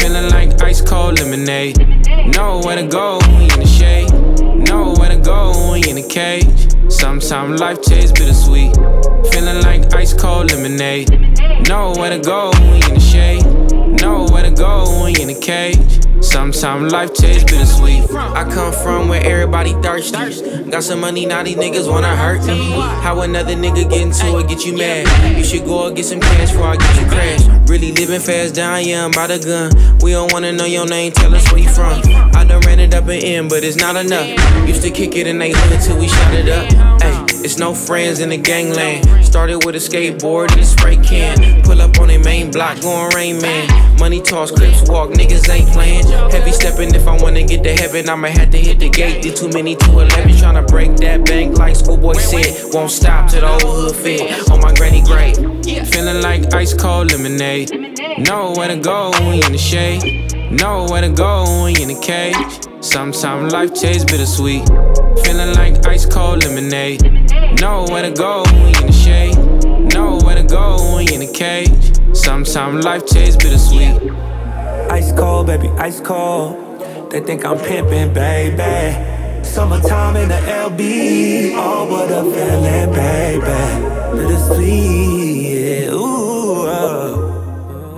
feeling 0.00 0.30
like 0.30 0.60
ice 0.62 0.80
cold 0.80 1.18
lemonade. 1.18 1.78
Know 2.34 2.60
where 2.64 2.76
to 2.76 2.86
go 2.86 3.18
when 3.22 3.42
you 3.42 3.54
in 3.54 3.60
the 3.60 3.66
shade. 3.66 4.10
Know 4.68 4.94
where 4.98 5.10
to 5.10 5.18
go 5.18 5.70
when 5.70 5.82
you 5.82 5.90
in 5.90 5.96
the 5.96 6.08
cage. 6.08 6.92
Sometimes 6.92 7.60
life 7.60 7.82
tastes 7.82 8.12
bittersweet. 8.12 8.74
Feeling 9.32 9.60
like 9.62 9.92
ice 9.92 10.14
cold 10.14 10.52
lemonade. 10.52 11.10
Know 11.68 11.92
where 11.96 12.10
to 12.10 12.20
go 12.20 12.50
when 12.52 12.82
you 12.82 12.88
in 12.88 12.94
the 12.94 13.00
shade. 13.00 13.81
Know 14.02 14.26
where 14.32 14.42
to 14.42 14.50
go 14.50 15.00
when 15.00 15.14
you 15.14 15.22
in 15.22 15.28
the 15.28 15.38
cage. 15.40 15.78
Sometimes 16.24 16.92
life 16.92 17.14
tastes 17.14 17.44
bittersweet. 17.44 18.10
I 18.12 18.42
come 18.50 18.72
from 18.72 19.08
where 19.08 19.24
everybody 19.24 19.74
thirsty. 19.74 20.64
Got 20.68 20.82
some 20.82 21.00
money, 21.00 21.24
now 21.24 21.44
these 21.44 21.54
niggas 21.54 21.88
wanna 21.88 22.16
hurt 22.16 22.44
me. 22.44 22.72
How 23.04 23.20
another 23.20 23.54
nigga 23.54 23.88
get 23.88 24.02
into 24.02 24.38
it, 24.38 24.48
get 24.48 24.66
you 24.66 24.76
mad. 24.76 25.06
You 25.38 25.44
should 25.44 25.64
go 25.66 25.86
and 25.86 25.94
get 25.94 26.06
some 26.06 26.18
cash 26.18 26.50
before 26.50 26.66
I 26.66 26.76
get 26.78 27.00
you 27.00 27.06
crashed. 27.06 27.48
Really 27.70 27.92
living 27.92 28.18
fast 28.18 28.56
down, 28.56 28.82
I'm 28.88 29.12
by 29.12 29.28
the 29.28 29.38
gun. 29.38 29.98
We 30.00 30.10
don't 30.10 30.32
wanna 30.32 30.50
know 30.50 30.64
your 30.64 30.86
name, 30.86 31.12
tell 31.12 31.32
us 31.32 31.52
where 31.52 31.60
you 31.60 31.68
from. 31.68 32.02
I 32.34 32.44
done 32.44 32.60
ran 32.66 32.80
it 32.80 32.94
up 32.94 33.04
and 33.04 33.22
in, 33.22 33.48
but 33.48 33.62
it's 33.62 33.76
not 33.76 33.94
enough. 33.94 34.26
Used 34.66 34.82
to 34.82 34.90
kick 34.90 35.14
it 35.14 35.28
in 35.28 35.38
they 35.38 35.52
hood 35.52 35.80
till 35.80 35.96
we 35.96 36.08
shot 36.08 36.34
it 36.34 36.48
up. 36.48 36.66
Ayy, 37.02 37.31
it's 37.44 37.58
no 37.58 37.74
friends 37.74 38.20
in 38.20 38.30
the 38.30 38.36
gangland. 38.36 39.24
Started 39.24 39.64
with 39.64 39.74
a 39.74 39.78
skateboard 39.78 40.50
and 40.52 40.60
a 40.60 40.64
spray 40.64 40.96
can. 40.96 41.62
Pull 41.62 41.80
up 41.80 41.98
on 41.98 42.08
the 42.08 42.18
main 42.18 42.50
block, 42.50 42.80
going 42.80 43.12
rain 43.14 43.40
man. 43.40 43.98
Money 43.98 44.20
toss, 44.20 44.50
clips 44.50 44.88
walk, 44.88 45.10
niggas 45.10 45.48
ain't 45.48 45.68
playing. 45.70 46.06
Heavy 46.30 46.52
stepping, 46.52 46.94
if 46.94 47.06
I 47.06 47.16
wanna 47.20 47.42
get 47.42 47.62
to 47.64 47.72
heaven, 47.72 48.08
I'ma 48.08 48.28
have 48.28 48.50
to 48.50 48.58
hit 48.58 48.78
the 48.78 48.88
gate. 48.88 49.22
Did 49.22 49.36
too 49.36 49.48
many 49.48 49.76
to 49.76 49.90
11, 49.90 50.32
tryna 50.32 50.66
break 50.66 50.96
that 50.98 51.24
bank 51.24 51.58
like 51.58 51.76
schoolboy 51.76 52.14
said. 52.14 52.72
Won't 52.72 52.90
stop 52.90 53.30
till 53.30 53.40
the 53.40 53.48
old 53.48 53.62
hood 53.62 53.96
fit 53.96 54.50
on 54.50 54.60
my 54.60 54.72
granny 54.74 55.02
grave. 55.02 55.36
Feeling 55.88 56.22
like 56.22 56.52
ice 56.54 56.74
cold 56.74 57.12
lemonade. 57.12 57.70
Know 58.18 58.52
where 58.56 58.68
to 58.68 58.76
go 58.76 59.12
you 59.20 59.42
in 59.42 59.52
the 59.52 59.58
shade. 59.58 60.41
Know 60.52 60.86
where 60.90 61.00
to 61.00 61.08
go 61.08 61.44
when 61.62 61.74
you 61.74 61.82
in 61.82 61.88
the 61.88 62.00
cage. 62.02 62.36
Sometimes 62.84 63.54
life 63.54 63.72
tastes 63.72 64.04
bittersweet. 64.04 64.68
Feeling 65.24 65.54
like 65.54 65.86
ice 65.86 66.04
cold 66.04 66.44
lemonade. 66.44 67.02
Know 67.58 67.86
where 67.88 68.02
to 68.02 68.10
go 68.10 68.42
when 68.42 68.74
you 68.74 68.80
in 68.80 68.86
the 68.86 68.92
shade. 68.92 69.36
Know 69.94 70.18
where 70.22 70.36
to 70.36 70.42
go 70.44 70.76
when 70.94 71.06
you 71.06 71.14
in 71.14 71.20
the 71.20 71.32
cage. 71.32 71.70
Sometimes 72.14 72.84
life 72.84 73.06
tastes 73.06 73.42
bittersweet. 73.42 74.12
Ice 74.92 75.10
cold, 75.12 75.46
baby, 75.46 75.68
ice 75.78 76.00
cold. 76.00 77.10
They 77.10 77.20
think 77.20 77.46
I'm 77.46 77.58
pimping, 77.58 78.12
baby. 78.12 79.42
Summertime 79.42 80.16
in 80.16 80.28
the 80.28 80.34
LB. 80.34 81.52
Oh, 81.56 81.86
what 81.90 82.10
a 82.10 82.22
feeling, 82.30 82.92
baby. 82.92 84.18
Bittersweet, 84.18 85.86
yeah. 85.86 85.94
Ooh, 85.94 86.00
oh. 86.04 86.21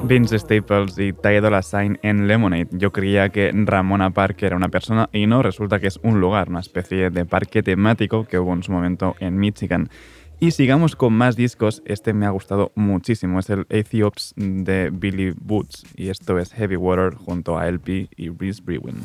Vince 0.07 0.39
Staples 0.39 0.99
y 0.99 1.13
Ty 1.13 1.41
Dolla 1.41 1.63
Sign 1.63 1.99
en 2.03 2.29
Lemonade. 2.29 2.69
Yo 2.73 2.93
creía 2.93 3.31
que 3.31 3.51
Ramona 3.55 4.11
Park 4.11 4.43
era 4.43 4.57
una 4.57 4.69
persona 4.69 5.09
y 5.13 5.27
no, 5.27 5.43
resulta 5.43 5.81
que 5.81 5.87
es 5.87 5.99
un 6.03 6.21
lugar, 6.21 6.51
una 6.51 6.61
especie 6.61 7.11
de 7.11 7.25
parque 7.25 7.63
temático 7.63 8.25
que 8.25 8.39
hubo 8.39 8.53
en 8.53 8.63
su 8.63 8.73
momento 8.73 9.17
en 9.21 9.39
Michigan. 9.39 9.89
Y 10.41 10.51
sigamos 10.51 10.95
con 10.95 11.15
más 11.15 11.37
discos. 11.37 11.83
Este 11.87 12.13
me 12.13 12.27
ha 12.27 12.31
gustado 12.31 12.73
muchísimo. 12.75 13.39
Es 13.39 13.49
el 13.49 13.67
Ethiops 13.71 14.35
de 14.37 14.91
Billy 14.93 15.33
Boots. 15.41 15.85
Y 15.97 16.11
esto 16.11 16.39
es 16.39 16.53
Heavy 16.53 16.77
Water 16.77 17.15
junto 17.15 17.57
a 17.57 17.67
LP 17.69 18.09
y 18.17 18.29
Reese 18.29 18.63
Brewin. 18.63 18.97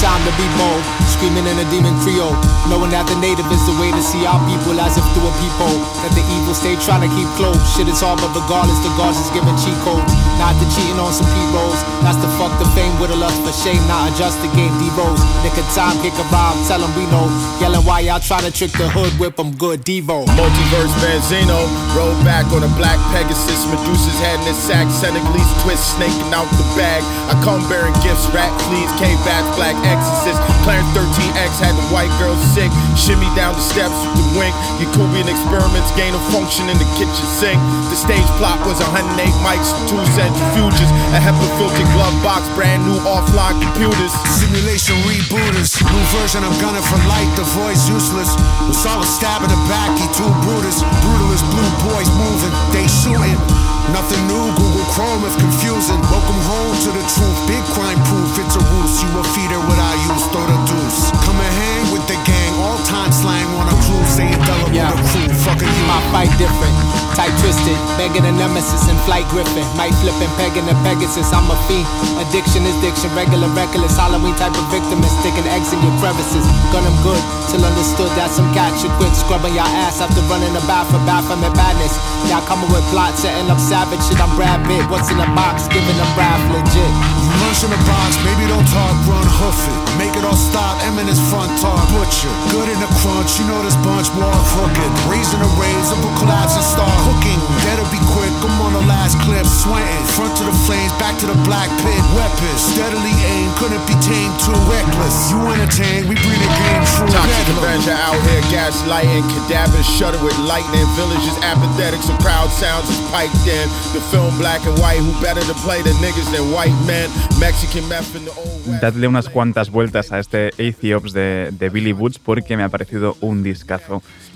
Time 0.00 0.24
to 0.24 0.32
be 0.40 0.48
bold, 0.56 0.80
screaming 1.12 1.44
in 1.44 1.60
a 1.60 1.66
demon 1.68 1.92
Creole. 2.00 2.32
Knowing 2.72 2.88
that 2.88 3.04
the 3.04 3.20
native 3.20 3.44
is 3.52 3.60
the 3.68 3.76
way 3.76 3.92
to 3.92 4.00
see 4.00 4.24
our 4.24 4.40
people 4.48 4.72
as 4.80 4.96
if 4.96 5.04
through 5.12 5.28
a 5.28 5.32
peephole. 5.36 5.76
That 6.00 6.16
the 6.16 6.24
evil 6.40 6.56
stay 6.56 6.72
trying 6.80 7.04
to 7.04 7.10
keep 7.12 7.28
close. 7.36 7.60
Shit 7.76 7.84
is 7.84 8.00
hard, 8.00 8.16
but 8.16 8.32
regardless, 8.32 8.80
the 8.80 8.88
guards 8.96 9.20
is 9.20 9.28
giving 9.36 9.52
cheat 9.60 9.76
codes. 9.84 10.08
Not 10.40 10.56
the 10.56 10.64
cheating 10.72 10.96
on 10.96 11.12
some 11.12 11.28
P 11.28 11.36
rolls. 11.52 11.76
That's 12.00 12.16
the 12.16 12.32
fuck 12.40 12.48
the 12.56 12.64
fame 12.72 12.96
with 12.96 13.12
a 13.12 13.18
lust 13.20 13.44
for 13.44 13.52
shame, 13.52 13.84
not 13.92 14.08
adjust 14.08 14.40
the 14.40 14.48
game. 14.56 14.72
Devos, 14.80 15.20
nick 15.44 15.52
of 15.60 15.68
time, 15.76 16.00
kick 16.00 16.16
a 16.16 16.24
rhyme, 16.32 16.56
tell 16.64 16.80
them 16.80 16.88
we 16.96 17.04
know. 17.12 17.28
Yelling 17.60 17.84
why 17.84 18.00
y'all 18.00 18.24
trying 18.24 18.48
to 18.48 18.52
trick 18.52 18.72
the 18.80 18.88
hood, 18.88 19.12
whip 19.20 19.36
them 19.36 19.52
good. 19.60 19.84
Devo. 19.84 20.24
Multiverse 20.32 20.96
Benzino, 21.04 21.60
roll 21.92 22.16
back 22.24 22.48
on 22.56 22.64
a 22.64 22.72
black 22.80 22.96
Pegasus. 23.12 23.68
Medusa's 23.68 24.16
head 24.24 24.40
in 24.40 24.48
his 24.48 24.56
sack, 24.56 24.88
Senegalese 24.88 25.52
twist, 25.60 26.00
snaking 26.00 26.32
out 26.32 26.48
the 26.56 26.64
bag. 26.72 27.04
I 27.28 27.36
come 27.44 27.60
bearing 27.68 27.92
gifts, 28.00 28.24
rat 28.32 28.48
fleas, 28.64 28.88
K 28.96 29.12
bats, 29.28 29.44
black 29.60 29.76
exorcist. 29.90 30.38
Clarence 30.62 30.86
13X 30.94 31.58
had 31.58 31.74
the 31.74 31.86
white 31.90 32.10
girl 32.22 32.38
sick. 32.54 32.70
Shimmy 32.94 33.26
down 33.34 33.58
the 33.58 33.64
steps 33.64 33.94
with 34.06 34.14
the 34.14 34.26
wink. 34.38 34.54
Yakubian 34.78 35.26
experiments 35.26 35.90
gain 35.98 36.14
a 36.14 36.22
function 36.30 36.70
in 36.70 36.78
the 36.78 36.88
kitchen 36.94 37.26
sink. 37.26 37.58
The 37.90 37.98
stage 37.98 38.26
plot 38.38 38.62
was 38.62 38.78
108 38.78 39.18
mics, 39.42 39.74
two 39.90 39.98
centrifuges, 40.14 40.90
a 41.10 41.18
HEPA 41.18 41.46
filtered 41.58 41.90
glove 41.92 42.14
box, 42.22 42.46
brand 42.54 42.86
new 42.86 42.98
offline 43.02 43.58
computers. 43.58 44.14
Simulation 44.38 44.94
rebooters, 45.04 45.74
new 45.82 46.04
version 46.14 46.46
I'm 46.46 46.54
gunning 46.62 46.86
for 46.86 47.00
light, 47.10 47.28
the 47.34 47.46
voice 47.58 47.90
useless. 47.90 48.30
The 48.70 48.74
saw 48.74 49.02
a 49.02 49.06
stab 49.06 49.42
in 49.42 49.50
the 49.50 49.60
back, 49.66 49.90
he 49.98 50.06
too 50.14 50.30
brutus. 50.46 50.86
Brutalist 51.02 51.44
blue 51.50 51.72
boys 51.90 52.08
moving, 52.14 52.54
they 52.70 52.86
shooting. 52.86 53.69
Nothing 53.90 54.22
new, 54.30 54.46
Google 54.54 54.86
Chrome 54.94 55.26
if 55.26 55.34
confusing. 55.34 55.98
Welcome 56.14 56.38
home 56.46 56.74
to 56.86 56.90
the 56.94 57.02
truth, 57.10 57.38
big 57.50 57.58
crime 57.74 57.98
proof, 58.06 58.38
it's 58.38 58.54
a 58.54 58.62
ruse. 58.70 59.02
You 59.02 59.10
a 59.18 59.24
feeder 59.34 59.58
what 59.66 59.82
I 59.82 59.98
use, 60.06 60.24
throw 60.30 60.46
the 60.46 60.58
deuce. 60.62 61.10
Come 61.26 61.34
and 61.34 61.54
hang 61.58 61.90
with 61.90 62.06
the 62.06 62.14
gang, 62.22 62.54
all 62.62 62.78
time 62.86 63.10
slang 63.10 63.49
a 63.90 63.96
cruise, 63.98 64.18
indelible 64.18 64.74
Yeah. 64.74 64.90
crew, 65.10 65.28
fucking 65.44 65.68
you. 65.68 65.86
My 65.86 66.00
fight 66.12 66.30
different, 66.38 66.74
tight 67.14 67.34
twisted, 67.40 67.76
begging 67.98 68.24
a 68.24 68.32
nemesis 68.32 68.88
and 68.88 68.98
flight 69.06 69.26
griffin. 69.30 69.66
Might 69.76 69.94
flipping, 70.00 70.30
pegging 70.36 70.68
a 70.68 70.74
Pegasus. 70.84 71.32
I'm 71.32 71.50
a 71.50 71.56
fiend. 71.66 71.86
Addiction 72.22 72.64
is 72.66 72.76
diction, 72.80 73.10
regular, 73.14 73.48
reckless, 73.48 73.96
Halloween 73.96 74.34
type 74.36 74.54
of 74.56 74.66
victim 74.70 75.02
is 75.02 75.12
sticking 75.20 75.46
eggs 75.50 75.72
in 75.72 75.80
your 75.82 75.94
crevices. 76.00 76.46
Gun 76.72 76.86
'em 76.86 76.96
good 77.02 77.22
till 77.50 77.64
understood 77.64 78.10
that 78.16 78.30
some 78.30 78.48
cat 78.54 78.72
should 78.78 78.92
quit 78.98 79.14
scrubbing 79.16 79.54
your 79.54 79.66
ass 79.66 80.00
after 80.00 80.22
running 80.30 80.54
a 80.56 80.62
bath 80.70 80.88
for 80.90 81.00
Baphomet 81.06 81.52
badness. 81.54 81.94
Y'all 82.28 82.44
coming 82.46 82.70
with 82.70 82.84
plots, 82.90 83.22
setting 83.22 83.50
up 83.50 83.58
savage 83.58 84.02
shit. 84.06 84.20
I'm 84.20 84.30
Brad 84.36 84.62
Pitt. 84.66 84.84
What's 84.90 85.10
in 85.10 85.18
the 85.18 85.26
box? 85.34 85.66
Giving 85.68 85.96
them 85.96 86.10
rap 86.16 86.40
legit. 86.52 86.92
You 87.30 87.36
lunch 87.42 87.62
in 87.64 87.70
the 87.70 87.80
box, 87.90 88.16
baby 88.26 88.46
don't 88.46 88.66
talk, 88.70 88.94
run 89.08 89.26
hoof 89.38 89.58
it. 89.70 89.78
Make 89.98 90.14
it 90.16 90.24
all 90.24 90.36
stop, 90.36 90.78
Eminem's 90.86 91.20
front 91.30 91.50
talk, 91.60 91.80
butcher. 91.94 92.30
Good 92.50 92.68
in 92.68 92.78
the 92.80 92.90
crunch, 93.00 93.38
you 93.38 93.46
know 93.46 93.60
this 93.62 93.76
bunch 93.82 94.08
more 94.16 94.34
crooked. 94.52 94.90
Raising 95.08 95.40
the 95.40 95.50
raise, 95.58 95.88
up 95.92 96.00
a 96.00 96.10
collapse 96.20 96.56
and 96.56 96.66
start 96.66 96.92
cooking. 97.06 97.38
That'll 97.66 97.88
be 97.92 98.00
quick, 98.12 98.32
I'm 98.44 98.56
on 98.62 98.72
the 98.76 98.84
last 98.86 99.18
clip, 99.24 99.44
sweating. 99.46 100.04
Front 100.16 100.36
to 100.40 100.44
the 100.44 100.56
flames, 100.66 100.92
back 101.00 101.16
to 101.20 101.26
the 101.26 101.38
black 101.44 101.68
pit. 101.82 102.00
Weapons, 102.16 102.60
steadily 102.60 103.14
aim, 103.26 103.48
couldn't 103.56 103.82
be 103.88 103.96
tamed, 104.00 104.36
too 104.40 104.56
reckless. 104.68 105.30
You 105.30 105.40
entertain, 105.52 106.08
we 106.08 106.14
bring 106.20 106.40
the 106.40 106.50
game 106.50 106.82
true. 106.96 107.10
Toxic 107.10 107.46
Bedlam. 107.46 107.64
Avenger 107.64 107.96
out 107.96 108.18
here 108.28 108.44
gaslighting, 108.52 109.24
cadavers 109.32 109.88
shudder 109.96 110.20
with 110.24 110.36
lightning, 110.44 110.86
villages 110.96 111.36
apathetic, 111.42 112.00
some 112.02 112.18
crowd 112.18 112.50
sounds 112.50 112.88
is 112.90 113.00
piped 113.10 113.46
in. 113.46 113.66
The 113.96 114.02
film 114.10 114.36
black 114.38 114.64
and 114.66 114.76
white, 114.78 114.98
who 114.98 115.12
better 115.22 115.40
to 115.40 115.54
play 115.64 115.82
the 115.82 115.94
niggas 116.00 116.30
than 116.32 116.52
white 116.52 116.74
men? 116.86 117.10
Mexican 117.38 117.86
meth 117.88 118.14
in 118.16 118.24
the 118.24 118.32
old 118.32 118.66
west. 118.66 118.82
Dadle 118.82 119.08
unas 119.08 119.28
cuantas 119.28 119.70
vueltas 119.70 120.12
a 120.12 120.18
este 120.18 120.50
Aethiopes 120.58 121.12
de, 121.12 121.50
de 121.52 121.68
Billy 121.68 121.92
Woods 121.92 122.18
porque 122.18 122.56
me 122.56 122.62
ha 122.62 122.68
parecido 122.68 123.16
un 123.20 123.42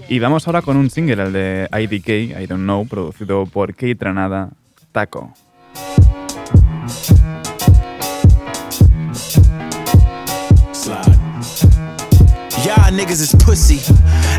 Y 0.08 0.18
vamos 0.18 0.46
ahora 0.46 0.62
con 0.62 0.76
un 0.76 0.90
single, 0.90 1.22
el 1.22 1.32
de 1.32 1.68
IDK, 1.72 2.40
I 2.40 2.46
Don't 2.46 2.62
Know, 2.62 2.86
producido 2.86 3.46
por 3.46 3.74
Kate 3.74 3.94
Tranada, 3.94 4.50
Taco. 4.92 5.32
Niggas 12.94 13.20
is 13.20 13.34
pussy. 13.44 13.82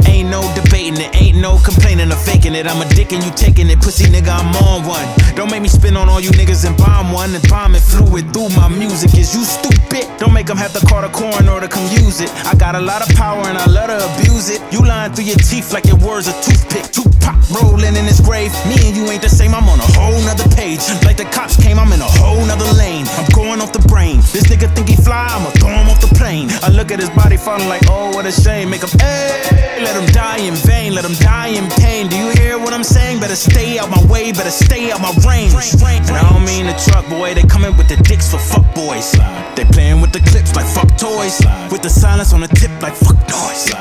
Ain't 0.09 0.29
no 0.29 0.41
debating 0.55 0.99
it, 0.99 1.15
ain't 1.15 1.37
no 1.37 1.57
complaining 1.59 2.11
or 2.11 2.15
faking 2.15 2.55
it. 2.55 2.67
I'm 2.67 2.81
a 2.81 2.87
dick 2.95 3.11
and 3.11 3.23
you 3.23 3.31
taking 3.31 3.69
it, 3.69 3.79
pussy 3.81 4.05
nigga, 4.05 4.31
I'm 4.31 4.55
on 4.63 4.87
one. 4.87 5.07
Don't 5.35 5.51
make 5.51 5.61
me 5.61 5.69
spin 5.69 5.97
on 5.97 6.09
all 6.09 6.19
you 6.19 6.31
niggas 6.31 6.65
and 6.65 6.75
bomb 6.77 7.11
one 7.11 7.35
and 7.35 7.43
bomb 7.49 7.75
it 7.75 7.81
fluid 7.81 8.31
through 8.33 8.49
my 8.55 8.67
music. 8.67 9.13
Is 9.15 9.35
you 9.35 9.43
stupid? 9.43 10.07
Don't 10.17 10.33
make 10.33 10.47
them 10.47 10.57
have 10.57 10.73
to 10.73 10.85
call 10.87 11.01
the 11.01 11.09
coroner 11.09 11.59
to 11.59 11.67
come 11.67 11.85
use 11.91 12.21
it. 12.21 12.31
I 12.45 12.55
got 12.55 12.75
a 12.75 12.81
lot 12.81 13.07
of 13.07 13.13
power 13.15 13.43
and 13.45 13.57
I 13.57 13.65
love 13.65 13.89
to 13.91 13.99
abuse 14.15 14.49
it. 14.49 14.61
You 14.71 14.79
lying 14.85 15.13
through 15.13 15.25
your 15.25 15.37
teeth 15.37 15.73
like 15.73 15.85
your 15.85 15.97
words 15.97 16.27
a 16.27 16.33
toothpick. 16.41 16.91
Tupac 16.91 17.35
rolling 17.51 17.95
in 17.95 18.05
his 18.05 18.21
grave. 18.21 18.51
Me 18.65 18.75
and 18.87 18.95
you 18.95 19.05
ain't 19.11 19.21
the 19.21 19.29
same, 19.29 19.53
I'm 19.53 19.67
on 19.67 19.79
a 19.79 19.89
whole 19.99 20.19
nother 20.23 20.47
page. 20.55 20.79
Like 21.03 21.17
the 21.17 21.25
cops 21.25 21.55
came, 21.61 21.79
I'm 21.79 21.91
in 21.91 22.01
a 22.01 22.11
whole 22.23 22.43
nother 22.45 22.71
lane. 22.77 23.05
I'm 23.19 23.27
going 23.35 23.61
off 23.61 23.73
the 23.73 23.83
brain. 23.87 24.17
This 24.31 24.47
nigga 24.47 24.73
think 24.75 24.89
he 24.89 24.95
fly, 24.95 25.27
I'ma 25.29 25.51
throw 25.59 25.69
him 25.69 25.89
off 25.89 26.01
the 26.01 26.11
plane. 26.15 26.47
I 26.63 26.69
look 26.69 26.91
at 26.91 26.99
his 26.99 27.09
body 27.11 27.37
falling 27.37 27.67
like, 27.67 27.83
oh, 27.87 28.15
what 28.15 28.25
a 28.25 28.31
shame. 28.45 28.69
Make 28.69 28.83
him, 28.85 28.93
hey, 28.99 29.81
let 29.81 29.95
him 29.97 30.05
die 30.13 30.37
in 30.37 30.53
vain, 30.53 30.93
let 30.93 31.03
him 31.03 31.17
die 31.17 31.57
in 31.57 31.65
pain. 31.81 32.07
Do 32.07 32.15
you 32.15 32.29
hear 32.37 32.59
what 32.59 32.73
I'm 32.73 32.83
saying? 32.83 33.19
Better 33.19 33.35
stay 33.35 33.79
out 33.79 33.89
my 33.89 34.03
way, 34.05 34.31
better 34.31 34.51
stay 34.51 34.91
out 34.91 35.01
my 35.01 35.13
range. 35.25 35.53
And 35.53 36.15
I 36.15 36.29
don't 36.29 36.45
mean 36.45 36.65
the 36.69 36.77
truck, 36.85 37.05
boy, 37.09 37.33
they 37.33 37.43
coming 37.43 37.75
with 37.77 37.89
the 37.89 37.97
dicks 38.03 38.29
for 38.29 38.37
fuck 38.37 38.65
boys. 38.75 39.11
They 39.55 39.65
playing 39.65 39.99
with 40.01 40.13
the 40.13 40.21
clips 40.29 40.55
like 40.55 40.67
fuck 40.67 40.89
toys. 40.97 41.41
With 41.71 41.81
the 41.81 41.89
silence 41.89 42.33
on 42.33 42.41
the 42.41 42.47
tip 42.47 42.71
like 42.81 42.93
fuck 42.93 43.17
noise. 43.27 43.73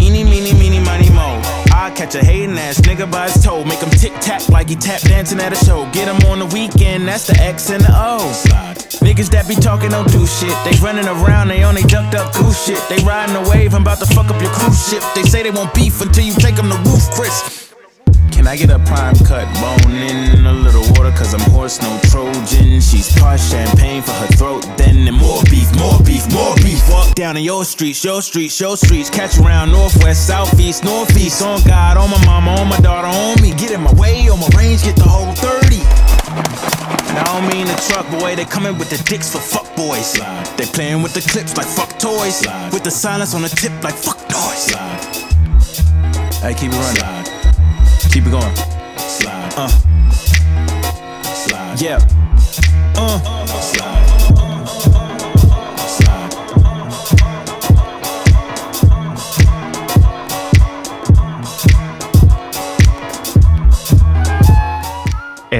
Eeny, 0.00 0.24
meeny, 0.24 0.52
meeny, 0.54 0.80
miny, 0.80 1.10
mo. 1.10 1.40
I 1.70 1.92
catch 1.94 2.14
a 2.14 2.24
hating 2.24 2.58
ass 2.58 2.80
nigga 2.80 3.10
by 3.10 3.28
his 3.28 3.42
toe. 3.44 3.64
Make 3.64 3.80
him 3.80 3.90
tic 3.90 4.14
tac 4.20 4.48
like 4.48 4.68
he 4.68 4.76
tap 4.76 5.00
dancing 5.02 5.40
at 5.40 5.52
a 5.52 5.64
show. 5.64 5.88
Get 5.92 6.08
him 6.08 6.20
on 6.30 6.38
the 6.40 6.46
weekend, 6.46 7.06
that's 7.06 7.26
the 7.26 7.36
X 7.40 7.70
and 7.70 7.82
the 7.82 7.92
O. 7.92 8.67
Niggas 9.00 9.30
that 9.30 9.46
be 9.46 9.54
talking 9.54 9.90
don't 9.90 10.10
do 10.10 10.26
shit. 10.26 10.54
They 10.66 10.74
running 10.82 11.06
around, 11.06 11.48
they 11.48 11.64
only 11.64 11.82
ducked 11.82 12.14
up 12.14 12.32
goose 12.34 12.66
shit. 12.66 12.82
They 12.88 12.98
riding 13.04 13.36
a 13.36 13.48
wave, 13.48 13.74
I'm 13.74 13.82
about 13.82 13.98
to 14.00 14.06
fuck 14.06 14.30
up 14.30 14.40
your 14.42 14.50
cruise 14.50 14.88
ship. 14.88 15.02
They 15.14 15.22
say 15.22 15.42
they 15.42 15.50
won't 15.50 15.72
beef 15.74 16.00
until 16.00 16.24
you 16.24 16.34
take 16.34 16.56
them 16.56 16.70
to 16.70 16.78
roof, 16.88 17.06
Chris. 17.14 17.72
Can 18.32 18.46
I 18.46 18.56
get 18.56 18.70
a 18.70 18.78
prime 18.78 19.16
cut 19.26 19.46
bone 19.58 19.94
in 19.94 20.46
a 20.46 20.52
little 20.52 20.82
water? 20.94 21.10
Cause 21.10 21.34
I'm 21.34 21.40
horse, 21.50 21.82
no 21.82 21.98
Trojan. 22.10 22.80
She's 22.80 23.10
part 23.18 23.40
champagne 23.40 24.02
for 24.02 24.12
her 24.12 24.28
throat. 24.38 24.62
Then 24.76 25.08
and 25.08 25.16
more 25.16 25.42
beef, 25.50 25.74
more 25.74 25.98
beef, 26.04 26.22
more 26.32 26.54
beef. 26.56 26.78
Walk 26.88 27.14
down 27.14 27.36
in 27.36 27.42
your 27.42 27.64
streets, 27.64 28.04
your 28.04 28.22
streets, 28.22 28.60
your 28.60 28.76
streets. 28.76 29.10
Catch 29.10 29.38
around 29.38 29.72
northwest, 29.72 30.26
southeast, 30.26 30.84
northeast. 30.84 31.42
On 31.42 31.60
God, 31.62 31.96
on 31.96 32.10
my 32.10 32.24
mama, 32.24 32.52
on 32.60 32.68
my 32.68 32.78
daughter, 32.78 33.08
on 33.08 33.42
me. 33.42 33.52
Get 33.54 33.72
in 33.72 33.80
my 33.80 33.92
way, 33.94 34.28
on 34.28 34.38
my 34.38 34.48
range, 34.56 34.84
get 34.84 34.96
the 34.96 35.02
whole 35.02 35.32
30. 35.34 36.17
I 36.30 37.24
don't 37.24 37.48
mean 37.52 37.66
the 37.66 37.74
truck, 37.88 38.08
boy. 38.20 38.36
They 38.36 38.44
coming 38.44 38.78
with 38.78 38.90
the 38.90 39.02
dicks 39.08 39.32
for 39.32 39.38
fuck 39.38 39.74
boys. 39.76 40.14
They 40.56 40.66
playing 40.66 41.02
with 41.02 41.14
the 41.14 41.20
clips 41.20 41.56
like 41.56 41.66
fuck 41.66 41.98
toys. 41.98 42.46
With 42.72 42.84
the 42.84 42.90
silence 42.90 43.34
on 43.34 43.42
the 43.42 43.48
tip 43.48 43.72
like 43.82 43.94
fuck 43.94 44.18
noise. 44.30 44.70
Hey, 46.40 46.54
keep 46.54 46.70
it 46.72 46.78
running. 46.78 47.04
Keep 48.10 48.26
it 48.26 48.30
going. 48.30 48.54
Slide. 48.96 49.54
Uh. 49.56 49.70
Yeah. 51.78 51.98
Uh. 52.96 53.47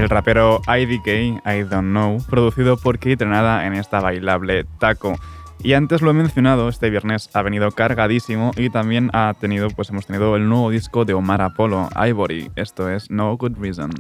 El 0.08 0.14
rapero 0.14 0.62
IDK, 0.66 1.06
I 1.44 1.64
Don't 1.68 1.90
Know, 1.90 2.16
producido 2.30 2.78
por 2.78 2.98
Kate 2.98 3.26
Renada 3.26 3.66
en 3.66 3.74
esta 3.74 4.00
bailable 4.00 4.64
taco. 4.78 5.18
Y 5.62 5.74
antes 5.74 6.00
lo 6.00 6.10
he 6.10 6.14
mencionado, 6.14 6.70
este 6.70 6.88
viernes 6.88 7.28
ha 7.34 7.42
venido 7.42 7.70
cargadísimo 7.72 8.52
y 8.56 8.70
también 8.70 9.10
ha 9.12 9.34
tenido, 9.38 9.68
pues 9.68 9.90
hemos 9.90 10.06
tenido 10.06 10.34
el 10.36 10.48
nuevo 10.48 10.70
disco 10.70 11.04
de 11.04 11.12
Omar 11.12 11.42
Apollo, 11.42 11.90
Ivory. 11.94 12.50
Esto 12.56 12.88
es 12.88 13.10
No 13.10 13.36
Good 13.36 13.58
Reason. 13.58 13.90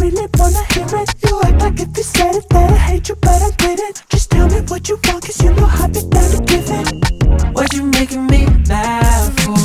Really 0.00 0.26
wanna 0.38 0.64
hear 0.72 0.86
it. 1.00 1.10
You 1.24 1.40
act 1.42 1.60
like 1.60 1.80
if 1.80 1.96
you 1.96 2.02
said 2.02 2.34
it 2.34 2.48
that 2.48 2.70
I 2.70 2.76
hate 2.76 3.08
you, 3.08 3.16
but 3.16 3.42
I 3.42 3.50
didn't. 3.50 4.02
Just 4.08 4.30
tell 4.30 4.48
me 4.48 4.60
what 4.68 4.88
you 4.88 4.98
want, 5.04 5.24
cause 5.24 5.42
you 5.42 5.52
know 5.52 5.68
I'll 5.68 5.88
be 5.88 6.00
down 6.08 6.30
to 6.30 6.40
give 6.50 6.66
it. 6.68 7.54
What 7.54 7.72
you 7.74 7.84
making 7.84 8.26
me 8.26 8.46
mad 8.68 9.32
for? 9.40 9.60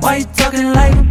Why 0.00 0.16
you 0.16 0.24
talking 0.36 0.72
like 0.72 1.05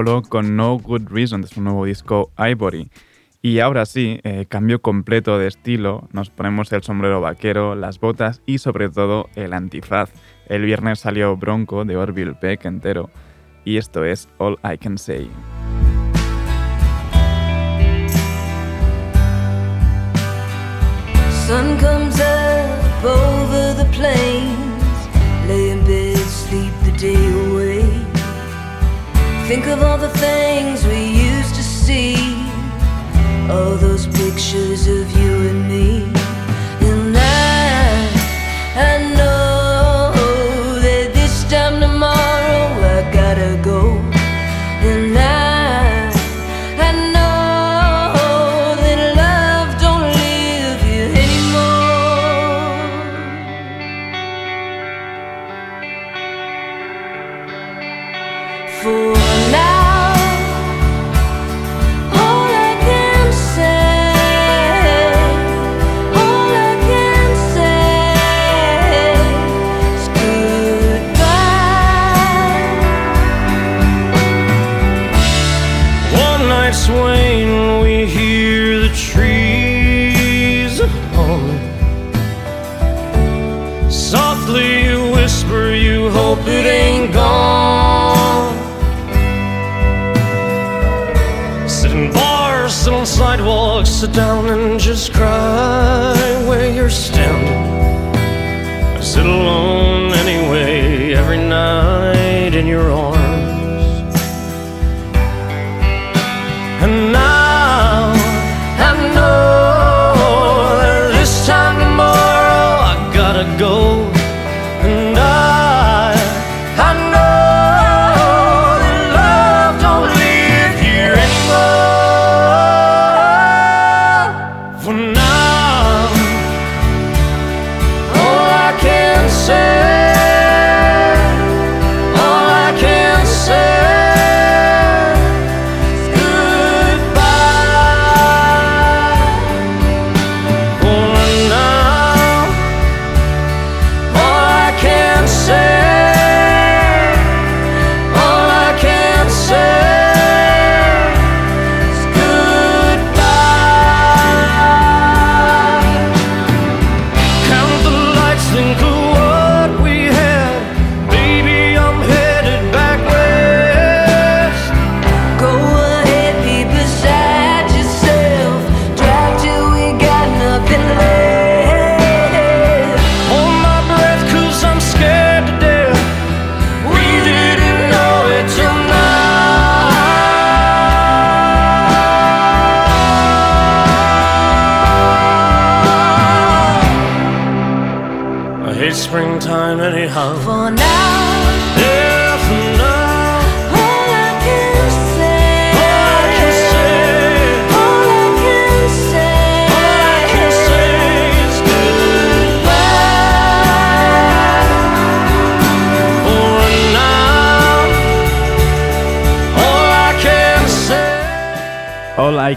Con 0.00 0.56
No 0.56 0.78
Good 0.78 1.10
Reason 1.10 1.42
de 1.42 1.48
su 1.48 1.60
nuevo 1.60 1.84
disco 1.84 2.30
Ivory. 2.38 2.90
Y 3.42 3.58
ahora 3.58 3.84
sí, 3.84 4.18
eh, 4.22 4.46
cambio 4.48 4.80
completo 4.80 5.38
de 5.38 5.46
estilo, 5.46 6.08
nos 6.12 6.30
ponemos 6.30 6.72
el 6.72 6.82
sombrero 6.82 7.20
vaquero, 7.20 7.74
las 7.74 8.00
botas 8.00 8.40
y 8.46 8.58
sobre 8.58 8.88
todo 8.88 9.28
el 9.34 9.52
antifaz. 9.52 10.10
El 10.46 10.64
viernes 10.64 11.00
salió 11.00 11.36
Bronco 11.36 11.84
de 11.84 11.98
Orville 11.98 12.34
Peck 12.34 12.64
entero 12.64 13.10
y 13.66 13.76
esto 13.76 14.02
es 14.04 14.26
All 14.38 14.58
I 14.64 14.78
Can 14.78 14.96
Say. 14.96 15.30
Sun 21.46 21.76
comes 21.78 22.18
up 22.20 23.04
over 23.04 23.74
the 23.76 23.88
plains, 23.92 25.08
lay 25.46 25.72
in 25.72 25.84
bed, 25.84 26.16
sleep 26.16 26.72
the 26.84 26.92
day. 26.92 27.39
Think 29.50 29.66
of 29.66 29.82
all 29.82 29.98
the 29.98 30.10
things 30.10 30.86
we 30.86 31.06
used 31.06 31.56
to 31.56 31.62
see, 31.64 32.14
all 33.50 33.74
those 33.74 34.06
pictures 34.06 34.86
of 34.86 35.10
you 35.10 35.48
and 35.50 35.68
me. 35.68 36.04
And 36.88 37.16
I, 37.16 38.06
I 38.76 38.98
know 39.16 40.12
that 40.80 41.10
this 41.14 41.42
time 41.50 41.80
tomorrow 41.80 42.68
I 42.96 43.10
gotta 43.12 43.58
go. 43.60 43.98
And 44.86 45.18
I, 45.18 46.12
I 46.78 46.92
know 47.12 48.14
that 48.84 49.00
love 49.16 49.70
don't 49.82 50.12
live 50.22 50.80
here 50.80 51.10
anymore. 51.24 51.90
For 58.80 59.39
sit 94.00 94.14
down 94.14 94.48
and 94.48 94.80
just 94.80 95.12
cry 95.12 96.16
where 96.48 96.72
you're 96.72 96.88
standing. 96.88 98.16
I 98.96 99.00
sit 99.02 99.26
alone 99.26 99.69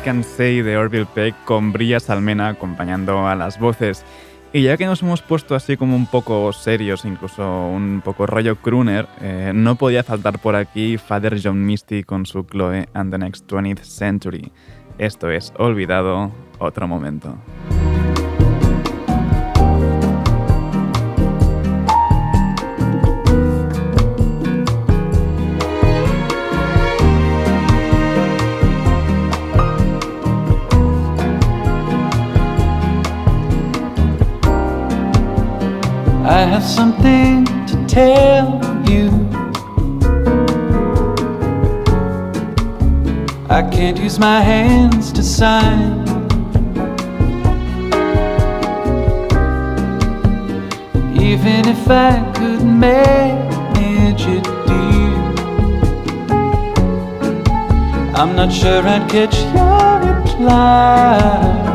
Can 0.04 0.24
Say 0.24 0.62
de 0.62 0.76
Orville 0.76 1.06
Peck 1.06 1.34
con 1.46 1.72
Brilla 1.72 2.00
Salmena 2.00 2.50
acompañando 2.50 3.28
a 3.28 3.36
las 3.36 3.58
voces. 3.58 4.04
Y 4.52 4.64
ya 4.64 4.78
que 4.78 4.86
nos 4.86 5.02
hemos 5.02 5.22
puesto 5.22 5.56
así 5.56 5.78
como 5.78 5.96
un 5.96 6.06
poco 6.06 6.52
serios, 6.54 7.06
incluso 7.06 7.68
un 7.68 8.02
poco 8.04 8.28
rollo 8.28 8.58
crooner, 8.58 9.08
eh, 9.22 9.52
no 9.56 9.76
podía 9.76 10.04
faltar 10.04 10.40
por 10.40 10.56
aquí 10.56 10.98
Father 10.98 11.40
John 11.42 11.66
Misty 11.66 12.04
con 12.04 12.26
su 12.26 12.44
Chloe 12.44 12.88
and 12.94 13.12
the 13.12 13.18
Next 13.18 13.50
20th 13.50 13.84
Century. 13.84 14.52
Esto 14.98 15.32
es 15.32 15.54
Olvidado, 15.58 16.32
otro 16.60 16.88
momento. 16.88 17.36
I 36.34 36.46
have 36.46 36.64
something 36.64 37.46
to 37.68 37.86
tell 37.86 38.60
you. 38.90 39.12
I 43.48 43.62
can't 43.72 44.00
use 44.00 44.18
my 44.18 44.42
hands 44.42 45.12
to 45.12 45.22
sign. 45.22 46.02
Even 51.16 51.68
if 51.70 51.88
I 51.88 52.12
could 52.34 52.66
manage 52.66 54.26
it, 54.26 54.44
dear, 54.66 55.16
I'm 58.16 58.36
not 58.36 58.52
sure 58.52 58.82
I'd 58.88 59.08
catch 59.08 59.36
your 59.54 60.16
reply. 60.16 61.73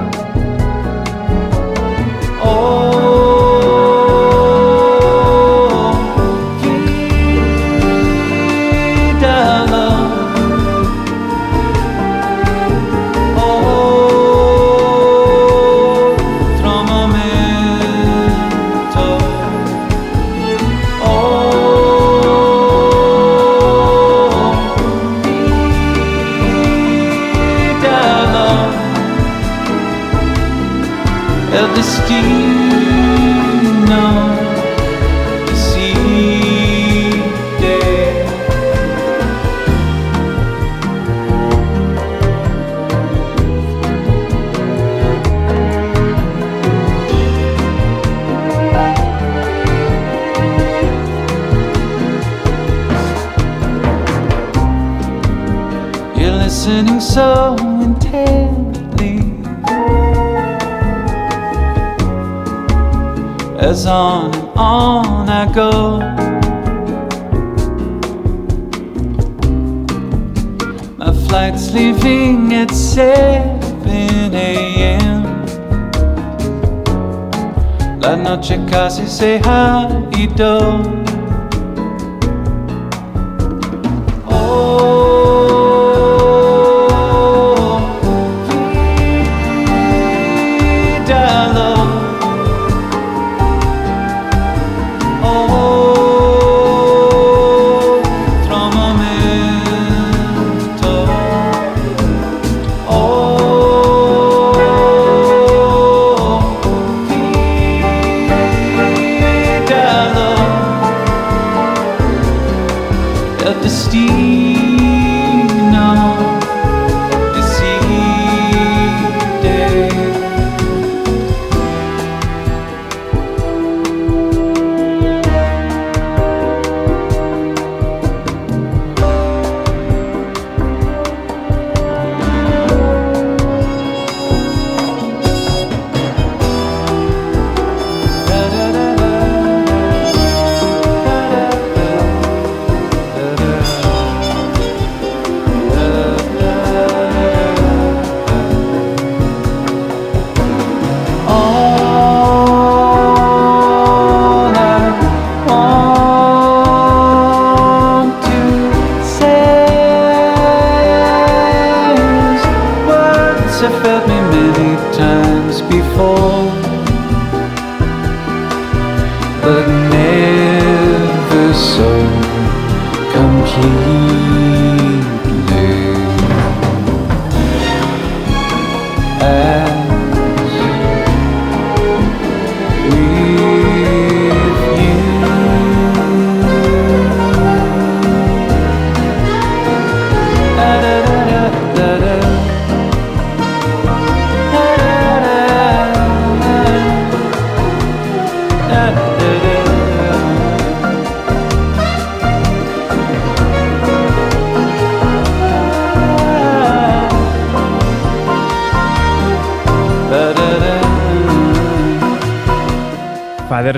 Casi 79.18 79.40
se 79.40 79.40
ha 79.44 80.87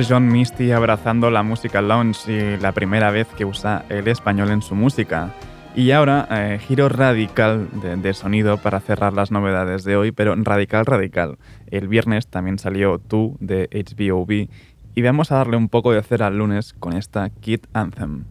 John 0.08 0.28
Misty 0.28 0.72
abrazando 0.72 1.30
la 1.30 1.42
música 1.42 1.82
lounge 1.82 2.30
y 2.30 2.56
la 2.58 2.72
primera 2.72 3.10
vez 3.10 3.26
que 3.36 3.44
usa 3.44 3.84
el 3.88 4.08
español 4.08 4.50
en 4.50 4.62
su 4.62 4.74
música. 4.74 5.30
Y 5.74 5.90
ahora, 5.92 6.26
eh, 6.30 6.58
giro 6.58 6.88
radical 6.88 7.68
de, 8.02 8.14
sonido 8.14 8.56
para 8.58 8.80
cerrar 8.80 9.12
las 9.12 9.30
novedades 9.30 9.84
de 9.84 9.96
hoy, 9.96 10.12
pero 10.12 10.34
radical, 10.36 10.86
radical. 10.86 11.38
El 11.66 11.88
viernes 11.88 12.26
también 12.26 12.58
salió 12.58 12.98
Tú 12.98 13.36
de 13.40 13.68
HBOB 13.70 14.48
y 14.94 15.02
vamos 15.02 15.30
a 15.32 15.36
darle 15.36 15.56
un 15.56 15.68
poco 15.68 15.92
de 15.92 16.02
cera 16.02 16.26
al 16.26 16.38
lunes 16.38 16.72
con 16.72 16.94
esta 16.94 17.30
Kid 17.30 17.60
Anthem. 17.72 18.24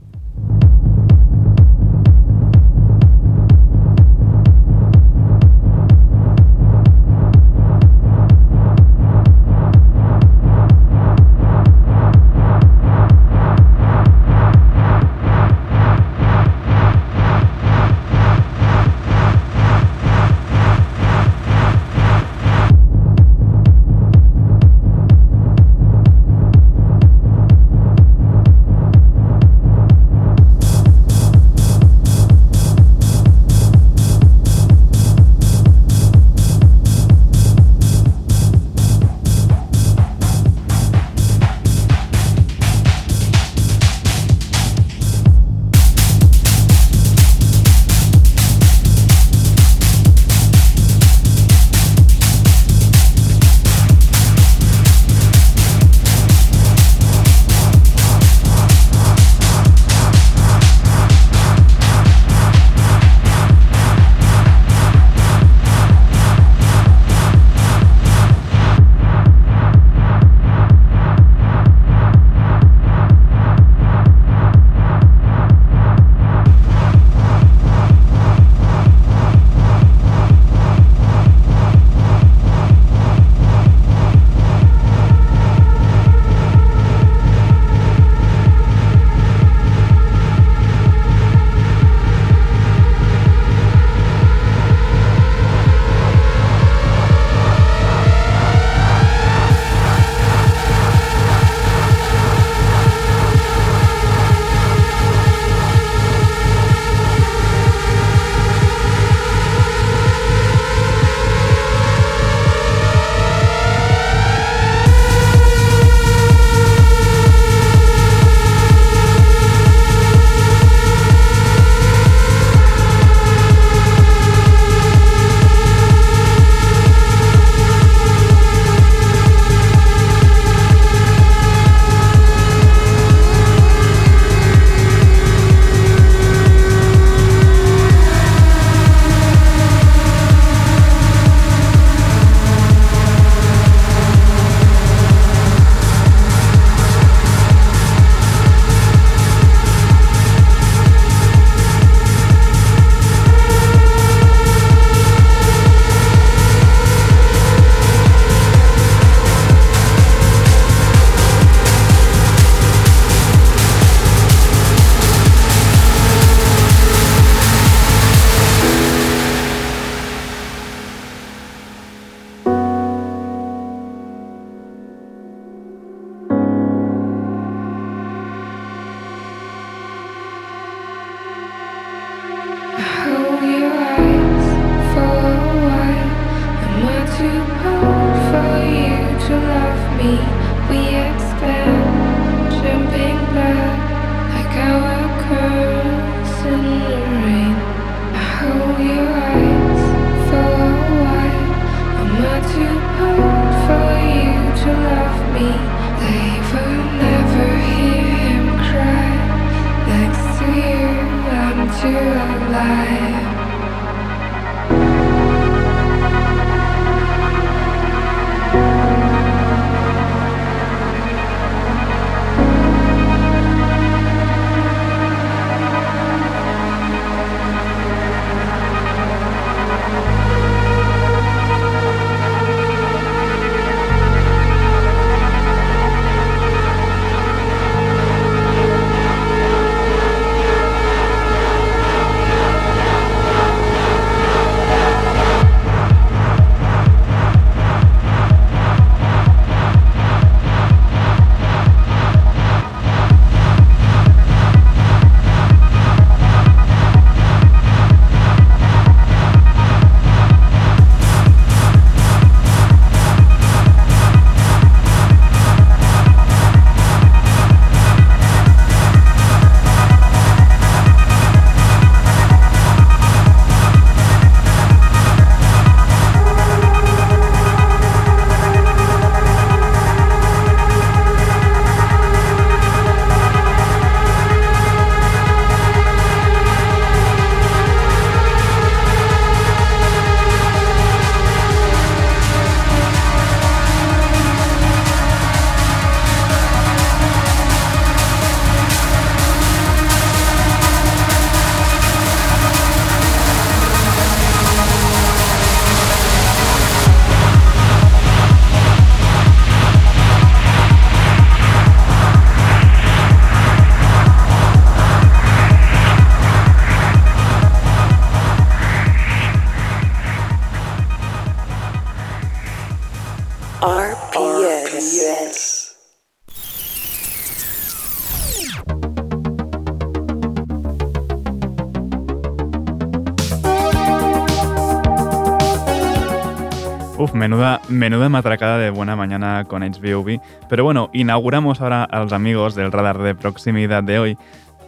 Menuda, 337.20 337.60
menuda 337.68 338.08
matracada 338.08 338.58
de 338.58 338.70
buena 338.70 338.96
mañana 338.96 339.44
con 339.44 339.62
HBOV. 339.62 340.22
Pero 340.48 340.64
bueno, 340.64 340.90
inauguramos 340.94 341.60
ahora 341.60 341.84
a 341.84 342.00
los 342.00 342.14
amigos 342.14 342.56
del 342.56 342.72
radar 342.72 342.98
de 343.00 343.14
proximidad 343.14 343.84
de 343.84 344.00
hoy 344.00 344.18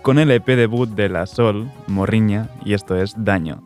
con 0.01 0.19
el 0.19 0.29
EP 0.31 0.45
debut 0.45 0.89
de 0.89 1.07
La 1.07 1.27
Sol, 1.27 1.71
Morriña, 1.87 2.49
y 2.65 2.73
esto 2.73 2.97
es 2.97 3.15
Daño. 3.15 3.63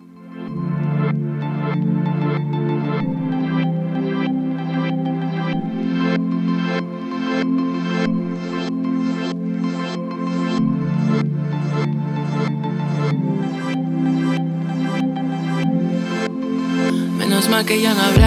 Menos 17.17 17.49
mal 17.49 17.65
que 17.65 17.81
ya 17.81 17.95
no 17.95 18.13
que 18.13 18.24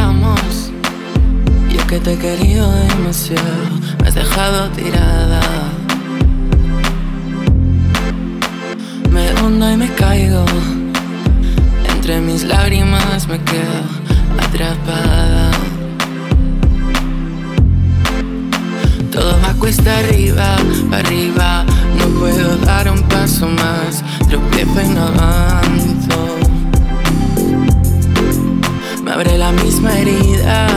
te 2.08 2.14
he 2.14 2.18
querido 2.18 2.72
demasiado, 2.72 3.42
me 4.00 4.08
has 4.08 4.14
dejado 4.14 4.70
tirada. 4.70 5.42
Me 9.10 9.34
hundo 9.34 9.70
y 9.70 9.76
me 9.76 9.92
caigo, 9.92 10.46
entre 11.86 12.20
mis 12.20 12.44
lágrimas 12.44 13.28
me 13.28 13.38
quedo 13.40 13.82
atrapada. 14.40 15.50
Todo 19.12 19.38
va 19.44 19.52
cuesta 19.58 19.98
arriba, 19.98 20.56
arriba, 20.92 21.66
no 21.98 22.06
puedo 22.18 22.56
dar 22.58 22.90
un 22.90 23.02
paso 23.02 23.48
más, 23.48 24.02
tropiezo 24.30 24.80
y 24.80 24.88
no 24.94 25.02
avanzo. 25.02 26.20
Me 29.04 29.10
abre 29.12 29.36
la 29.36 29.52
misma 29.52 29.92
herida 29.98 30.68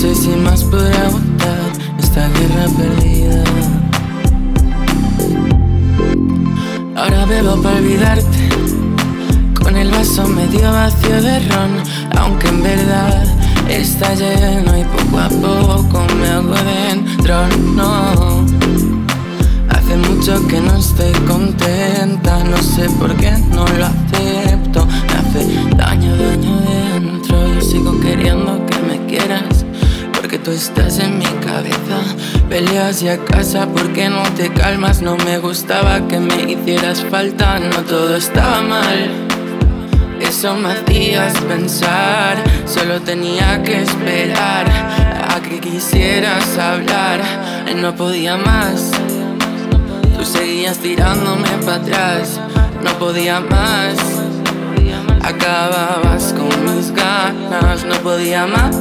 sé 0.00 0.14
si 0.14 0.30
más 0.30 0.64
podré 0.64 0.96
aguantar 0.96 1.58
esta 1.98 2.26
guerra 2.28 2.66
perdida. 2.78 3.44
Ahora 6.96 7.26
bebo 7.26 7.60
para 7.60 7.76
olvidarte, 7.76 8.48
con 9.62 9.76
el 9.76 9.90
vaso 9.90 10.26
medio 10.26 10.72
vacío 10.72 11.20
de 11.20 11.40
ron, 11.50 11.72
aunque 12.18 12.48
en 12.48 12.62
verdad 12.62 13.24
está 13.68 14.14
lleno 14.14 14.78
y 14.78 14.84
poco 14.84 15.18
a 15.18 15.28
poco 15.28 16.06
me 16.18 16.28
hago 16.28 16.54
dentro. 16.54 17.46
No, 17.76 18.46
hace 19.68 19.96
mucho 19.98 20.46
que 20.46 20.62
no 20.62 20.76
estoy 20.76 21.12
contenta, 21.28 22.42
no 22.44 22.56
sé 22.56 22.88
por 22.98 23.14
qué 23.16 23.32
no 23.50 23.66
lo 23.66 23.84
acepto. 23.84 24.86
Me 24.86 25.12
hace 25.12 25.76
daño, 25.76 26.16
daño 26.16 26.56
dentro, 26.62 27.54
yo 27.54 27.60
sigo 27.60 28.00
queriendo 28.00 28.64
que 28.64 28.78
me 28.78 29.06
quieras 29.06 29.49
que 29.49 29.49
tú 30.44 30.52
estás 30.52 30.98
en 30.98 31.18
mi 31.18 31.24
cabeza. 31.24 31.98
Peleas 32.48 33.02
y 33.02 33.08
a 33.08 33.18
casa 33.24 33.66
porque 33.66 34.08
no 34.08 34.22
te 34.36 34.50
calmas. 34.52 35.02
No 35.02 35.16
me 35.16 35.38
gustaba 35.38 36.06
que 36.08 36.18
me 36.18 36.52
hicieras 36.52 37.04
falta, 37.04 37.58
no 37.58 37.82
todo 37.82 38.16
estaba 38.16 38.62
mal. 38.62 39.10
Eso 40.20 40.54
me 40.54 40.72
hacías 40.72 41.38
pensar, 41.40 42.36
solo 42.66 43.00
tenía 43.00 43.62
que 43.62 43.82
esperar 43.82 44.66
a 45.28 45.40
que 45.40 45.58
quisieras 45.60 46.58
hablar. 46.58 47.20
No 47.76 47.94
podía 47.94 48.36
más, 48.36 48.90
tú 50.16 50.24
seguías 50.24 50.76
tirándome 50.78 51.48
para 51.64 51.76
atrás, 51.76 52.40
no 52.82 52.90
podía 52.98 53.40
más. 53.40 53.96
Acababas 55.22 56.34
con 56.34 56.76
mis 56.76 56.92
ganas, 56.92 57.84
no 57.84 57.94
podía 57.96 58.46
más 58.46 58.76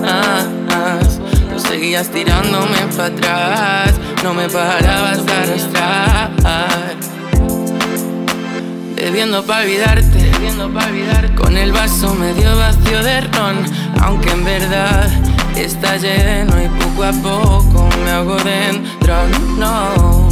seguías 1.89 2.09
tirándome 2.11 2.77
para 2.95 3.05
atrás, 3.05 3.93
no 4.23 4.31
me 4.35 4.47
parabas 4.47 5.25
de 5.25 5.33
arrastrar. 5.33 6.29
Bebiendo 8.95 9.43
para 9.43 9.63
olvidarte, 9.63 10.29
bebiendo 10.33 10.71
para 10.71 10.85
olvidar, 10.85 11.33
con 11.33 11.57
el 11.57 11.71
vaso 11.71 12.13
medio 12.13 12.55
vacío 12.57 13.01
de 13.01 13.21
ron, 13.21 13.65
aunque 14.03 14.29
en 14.29 14.45
verdad 14.45 15.09
está 15.55 15.97
lleno 15.97 16.61
y 16.61 16.67
poco 16.67 17.05
a 17.05 17.11
poco 17.11 17.89
me 18.05 18.11
hago 18.11 18.35
dentro. 18.35 19.15
No, 19.57 20.29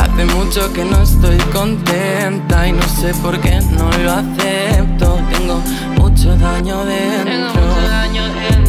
hace 0.00 0.24
mucho 0.34 0.72
que 0.72 0.86
no 0.86 1.02
estoy 1.02 1.36
contenta 1.52 2.68
y 2.68 2.72
no 2.72 2.88
sé 2.88 3.12
por 3.22 3.38
qué 3.38 3.60
no 3.60 3.90
lo 3.98 4.12
acepto. 4.12 5.20
Tengo 5.30 5.60
mucho 5.98 6.34
daño 6.38 6.86
dentro. 6.86 7.60
mucho 7.60 7.88
daño 7.88 8.24
dentro. 8.32 8.61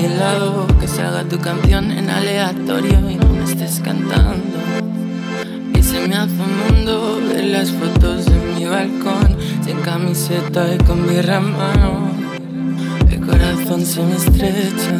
Mi 0.00 0.08
lado, 0.08 0.66
que 0.80 0.88
salga 0.88 1.24
tu 1.24 1.38
canción 1.38 1.90
en 1.90 2.08
aleatorio 2.08 3.10
y 3.10 3.16
no 3.16 3.28
me 3.28 3.44
estés 3.44 3.80
cantando. 3.80 4.58
Y 5.74 5.82
se 5.82 6.06
me 6.06 6.16
hace 6.16 6.32
un 6.32 6.76
mundo 6.76 7.20
ver 7.28 7.44
las 7.44 7.70
fotos 7.70 8.24
de 8.24 8.36
mi 8.54 8.64
balcón, 8.64 9.36
sin 9.64 9.78
camiseta 9.80 10.74
y 10.74 10.78
con 10.78 11.06
birra 11.06 11.38
en 11.38 11.52
mano. 11.52 12.10
El 13.10 13.20
corazón 13.20 13.84
se 13.84 14.02
me 14.02 14.16
estrecha. 14.16 14.96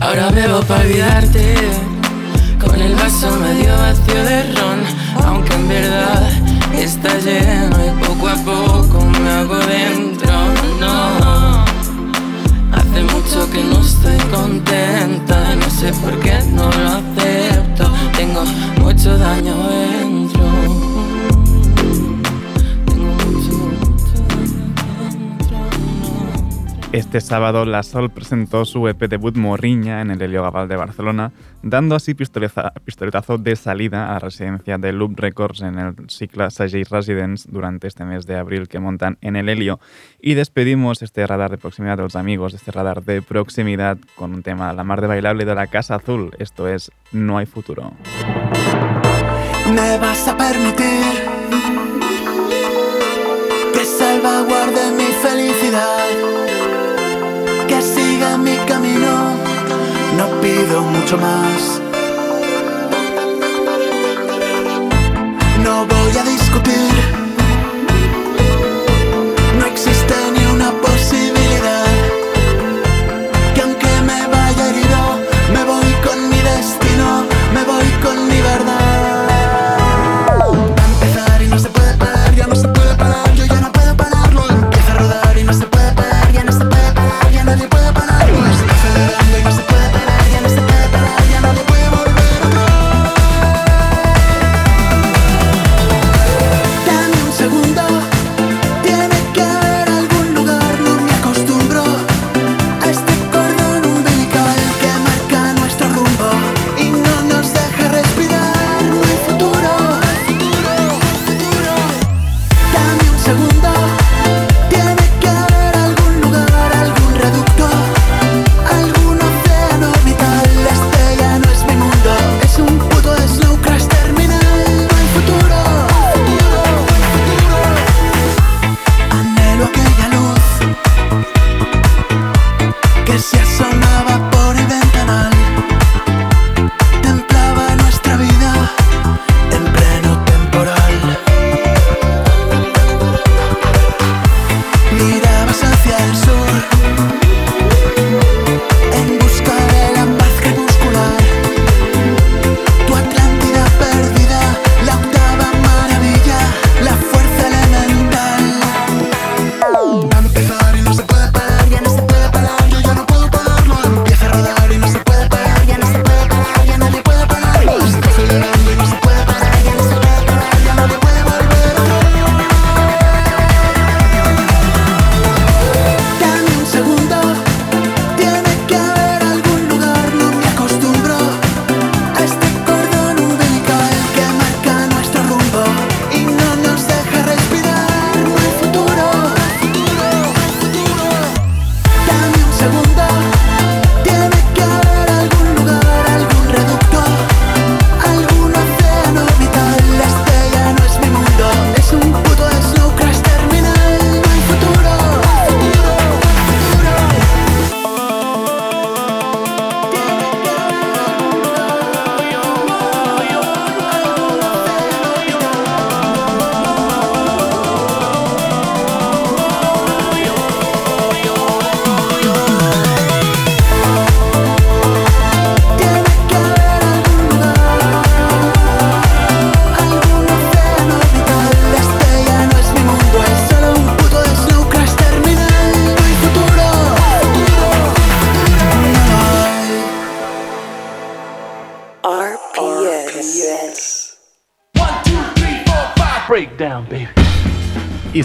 Ahora 0.00 0.30
bebo 0.30 0.60
para 0.60 0.80
olvidarte, 0.82 1.56
con 2.64 2.80
el 2.80 2.94
vaso 2.94 3.30
medio 3.36 3.76
vacío 3.76 4.24
de 4.24 4.42
ron, 4.54 4.80
aunque 5.24 5.54
en 5.54 5.68
verdad 5.68 6.30
está 6.74 7.18
lleno 7.18 7.76
y 7.86 8.04
poco 8.04 8.28
a 8.28 8.36
poco 8.36 9.04
me 9.20 9.30
hago 9.30 9.56
dentro. 9.56 10.25
Hace 12.96 13.04
mucho 13.14 13.50
que 13.50 13.62
no 13.62 13.78
estoy 13.82 14.16
contenta, 14.30 15.52
y 15.52 15.56
no 15.56 15.68
sé 15.68 15.92
por 16.00 16.18
qué 16.18 16.38
no 16.50 16.70
lo 16.70 16.88
acepto. 16.88 17.92
Tengo 18.16 18.42
mucho 18.80 19.18
daño 19.18 19.54
dentro. 19.68 20.15
Este 26.92 27.20
sábado 27.20 27.64
La 27.64 27.82
Sol 27.82 28.10
presentó 28.10 28.64
su 28.64 28.86
EP 28.88 29.08
debut 29.08 29.36
Morriña 29.36 30.00
en 30.00 30.10
el 30.10 30.22
Helio 30.22 30.42
Gaval 30.42 30.68
de 30.68 30.76
Barcelona, 30.76 31.32
dando 31.62 31.94
así 31.94 32.14
pistoletazo 32.14 33.38
de 33.38 33.56
salida 33.56 34.08
a 34.08 34.12
la 34.14 34.18
residencia 34.20 34.78
de 34.78 34.92
Loop 34.92 35.18
Records 35.18 35.62
en 35.62 35.78
el 35.78 35.94
Cicla 36.08 36.48
Sagey 36.50 36.84
Residence 36.84 37.48
durante 37.50 37.88
este 37.88 38.04
mes 38.04 38.26
de 38.26 38.36
abril 38.36 38.68
que 38.68 38.78
montan 38.78 39.18
en 39.20 39.36
el 39.36 39.48
Helio. 39.48 39.80
Y 40.20 40.34
despedimos 40.34 41.02
este 41.02 41.26
radar 41.26 41.50
de 41.50 41.58
proximidad 41.58 41.96
de 41.96 42.04
los 42.04 42.16
amigos, 42.16 42.54
este 42.54 42.70
radar 42.70 43.02
de 43.02 43.20
proximidad 43.20 43.98
con 44.14 44.32
un 44.32 44.42
tema 44.42 44.72
La 44.72 44.84
mar 44.84 45.00
de 45.00 45.08
bailable 45.08 45.44
de 45.44 45.54
la 45.54 45.66
Casa 45.66 45.96
Azul. 45.96 46.30
Esto 46.38 46.68
es 46.68 46.92
No 47.12 47.36
hay 47.38 47.46
futuro. 47.46 47.92
Me 49.74 49.98
vas 49.98 50.28
a 50.28 50.36
permitir 50.36 51.02
que 53.74 53.84
salvaguarde 53.84 54.92
mi 54.96 55.12
felicidad, 55.20 56.06
mucho 60.46 61.18
más. 61.18 61.80
No 65.64 65.86
voy 65.86 66.16
a 66.16 66.22
discutir, 66.22 67.05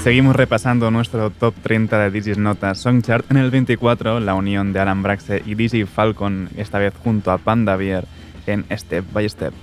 seguimos 0.04 0.36
repasando 0.36 0.90
nuestro 0.90 1.30
top 1.30 1.54
30 1.62 2.00
de 2.00 2.10
Digis 2.10 2.38
Notas 2.40 2.80
Song 2.80 3.04
Chart. 3.04 3.24
En 3.30 3.38
el 3.38 3.52
24, 3.52 4.20
la 4.20 4.34
unión 4.34 4.74
de 4.74 4.80
Alan 4.80 5.04
Braxe 5.04 5.44
y 5.46 5.54
DJ 5.54 5.86
Falcon, 5.86 6.50
esta 6.58 6.80
vez 6.80 6.94
junto 7.04 7.32
a 7.32 7.38
Panda 7.38 7.76
Beer 7.76 8.06
en 8.48 8.66
Step 8.76 9.06
by 9.14 9.30
step 9.30 9.54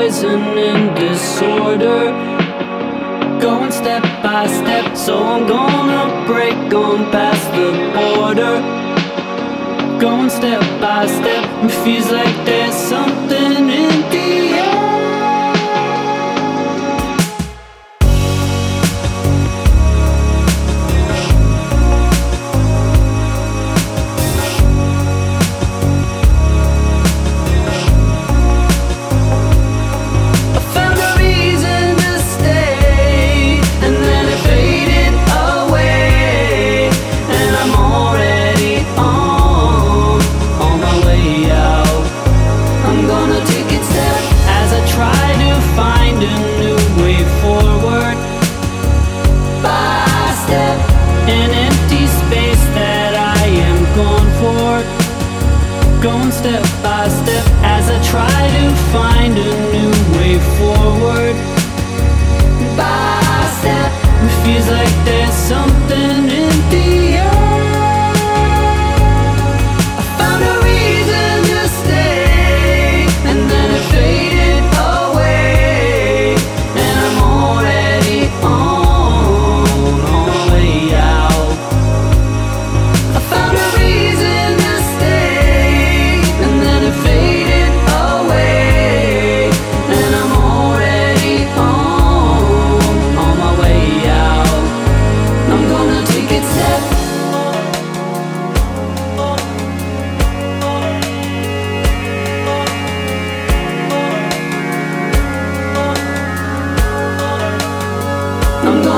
poison 0.00 0.40
and 0.56 0.96
disorder. 0.96 2.04
Going 3.38 3.70
step 3.70 4.02
by 4.22 4.46
step, 4.46 4.96
so 4.96 5.22
I'm 5.22 5.46
gonna 5.46 6.24
break 6.26 6.72
on 6.72 7.10
past 7.12 7.46
the 7.56 7.68
border. 7.96 8.54
Going 10.00 10.30
step 10.30 10.62
by 10.80 11.04
step, 11.06 11.44
it 11.64 11.74
feels 11.84 12.10
like 12.10 12.34
there's 12.46 12.74
some 12.74 13.09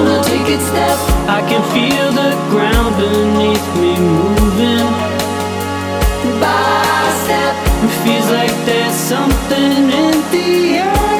wanna 0.03 0.23
take 0.25 0.49
it 0.49 0.61
step. 0.61 0.99
I 1.29 1.41
can 1.49 1.63
feel 1.75 2.09
the 2.13 2.33
ground 2.51 2.97
beneath 2.97 3.69
me 3.81 3.93
moving. 3.99 4.89
By 6.41 7.03
step. 7.25 7.55
It 7.85 7.95
feels 8.05 8.29
like 8.31 8.55
there's 8.67 8.95
something 8.95 9.91
in 10.03 10.15
the 10.33 10.79
air. 10.79 11.12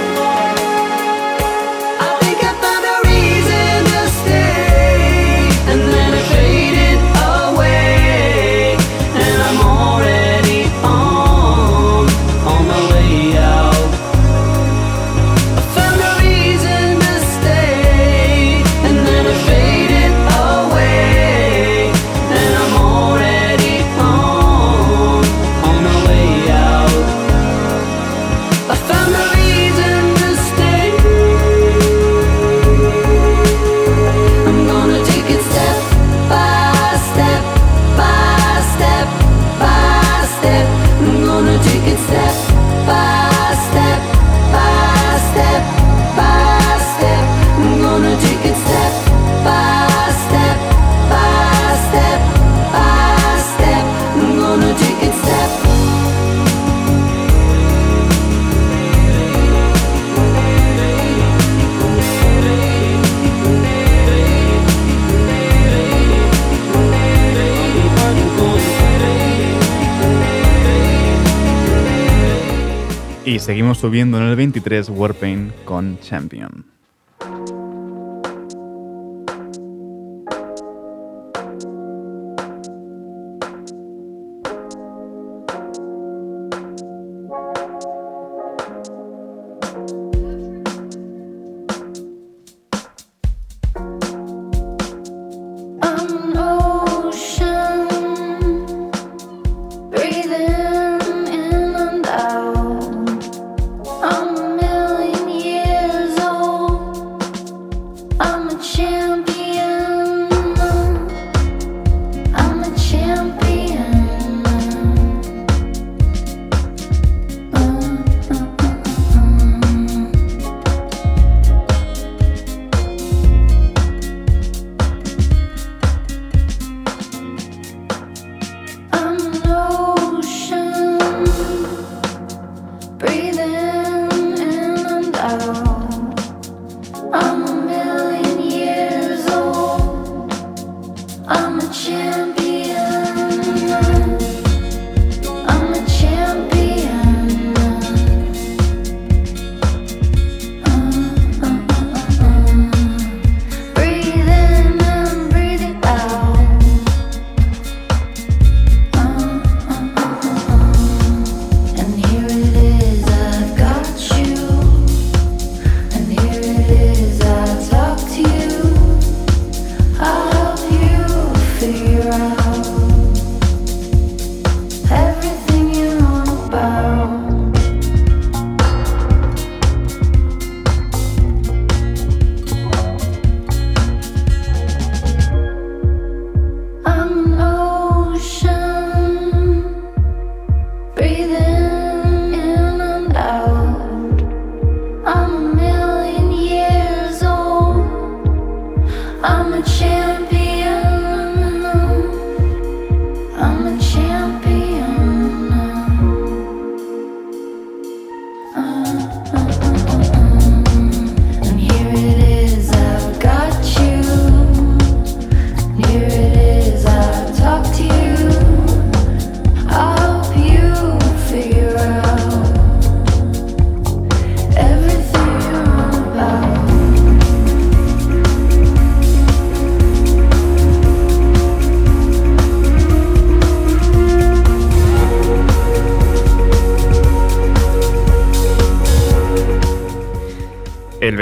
seguimos 73.43 73.79
subiendo 73.79 74.19
en 74.19 74.25
el 74.25 74.37
23 74.37 74.89
Warpaint 74.89 75.53
con 75.65 75.99
Champion. 75.99 76.72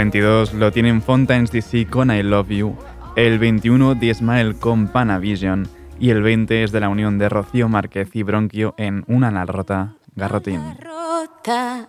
22 0.01 0.55
lo 0.55 0.73
tienen 0.73 1.03
Fontaines 1.03 1.53
DC 1.53 1.87
con 1.91 2.11
I 2.11 2.23
Love 2.23 2.49
You, 2.49 2.75
el 3.17 3.39
21 3.39 3.99
The 3.99 4.15
Smile 4.15 4.55
con 4.55 4.89
Panavision 4.89 5.69
y 5.99 6.09
el 6.09 6.23
20 6.23 6.65
es 6.65 6.73
de 6.73 6.81
la 6.81 6.89
unión 6.89 7.19
de 7.19 7.29
Rocío 7.29 7.69
Márquez 7.69 8.09
y 8.15 8.23
Bronquio 8.23 8.75
en 8.79 9.05
Una 9.09 9.31
la 9.31 9.45
rota, 9.45 9.97
Garrotín. 10.17 10.63
rota, 10.81 11.87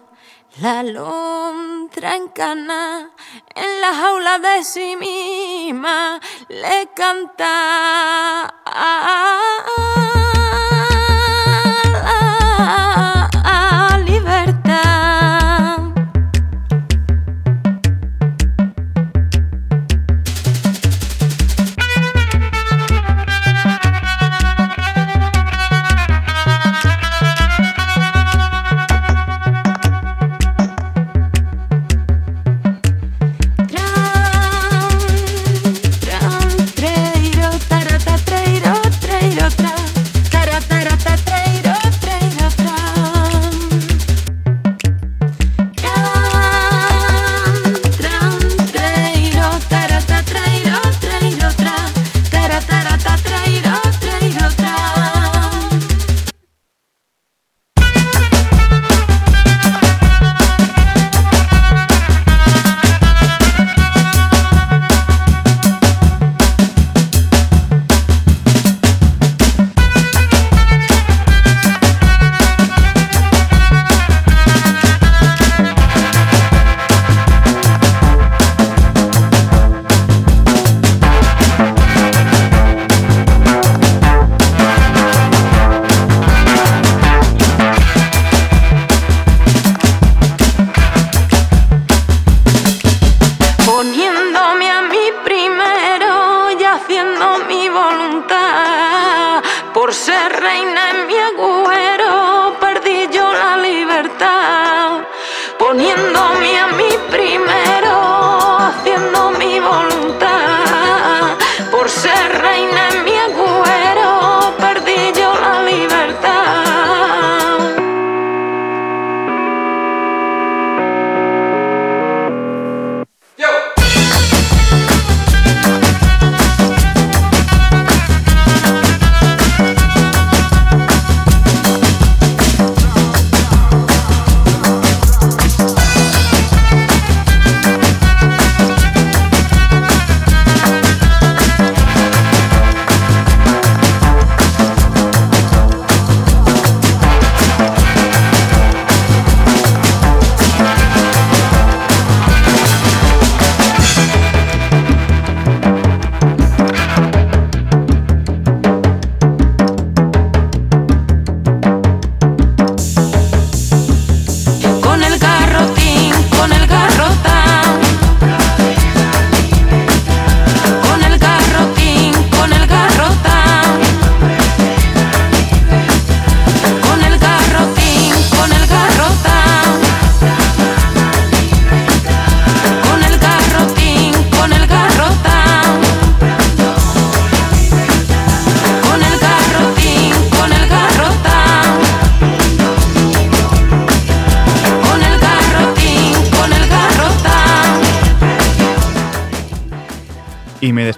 la 0.59 0.79
alondra 0.81 2.17
en 2.17 2.27
cana, 2.35 3.11
en 3.55 3.79
la 3.79 3.93
jaula 3.93 4.39
de 4.39 4.61
sí 4.65 4.97
misma 4.99 6.19
le 6.49 6.89
canta. 6.93 8.51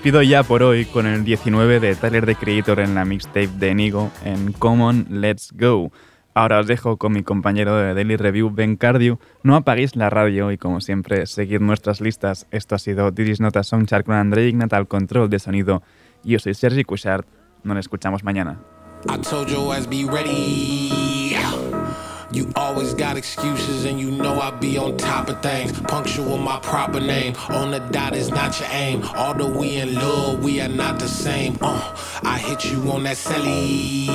Despido 0.04 0.22
ya 0.22 0.43
por 0.43 0.64
hoy 0.64 0.84
con 0.84 1.08
el 1.08 1.24
19 1.24 1.80
de 1.80 1.95
Tyler 1.95 2.26
the 2.26 2.36
Creator 2.36 2.82
en 2.82 2.93
la 2.93 3.06
mixtape 3.06 3.47
de 3.47 3.74
Nigo 3.74 4.12
en 4.26 4.51
Common 4.51 5.08
Let's 5.10 5.54
Go. 5.54 5.93
Ahora 6.34 6.60
os 6.60 6.68
dejo 6.68 6.97
con 6.97 7.14
mi 7.14 7.24
compañero 7.24 7.78
de 7.78 7.93
Daily 7.93 8.18
Review, 8.18 8.49
Ben 8.49 8.76
Cardio. 8.76 9.18
No 9.43 9.56
apaguéis 9.56 9.95
la 9.95 10.10
radio 10.10 10.51
y 10.51 10.58
como 10.58 10.82
siempre, 10.82 11.26
seguid 11.26 11.62
nuestras 11.62 12.01
listas. 12.01 12.47
Esto 12.51 12.76
ha 12.76 12.80
sido 12.80 13.12
Didis 13.12 13.39
Nota 13.39 13.64
Soundchart 13.64 14.06
con 14.06 14.16
André 14.16 14.45
Ignat 14.49 14.74
al 14.74 14.89
control 14.89 15.30
de 15.30 15.39
sonido. 15.39 15.84
Yo 16.22 16.38
soy 16.38 16.54
Sergi 16.54 16.84
Cushart. 16.84 17.26
Nos 17.64 17.78
escuchamos 17.78 18.26
mañana. 18.26 18.60
You 22.34 22.52
always 22.56 22.96
got 22.96 23.16
excuses 23.16 23.86
and 23.86 24.00
you 24.00 24.10
know 24.10 24.42
I 24.42 24.50
be 24.50 24.76
on 24.76 24.98
top 24.98 25.30
of 25.30 25.40
things. 25.44 25.80
Punctual 25.82 26.40
my 26.40 26.60
proper 26.62 27.00
name. 27.00 27.36
On 27.50 27.70
the 27.70 27.78
dot 27.78 28.16
is 28.16 28.32
not 28.32 28.60
your 28.60 28.70
aim. 28.72 29.04
Although 29.16 29.56
we 29.56 29.76
in 29.76 29.94
love, 29.94 30.44
we 30.44 30.60
are 30.60 30.68
not 30.68 30.98
the 30.98 31.08
same. 31.08 31.60
Uh, 31.62 31.96
I 32.24 32.40
hit 32.40 32.66
you 32.72 32.92
on 32.92 33.04
that 33.04 33.18
celly. 33.18 34.10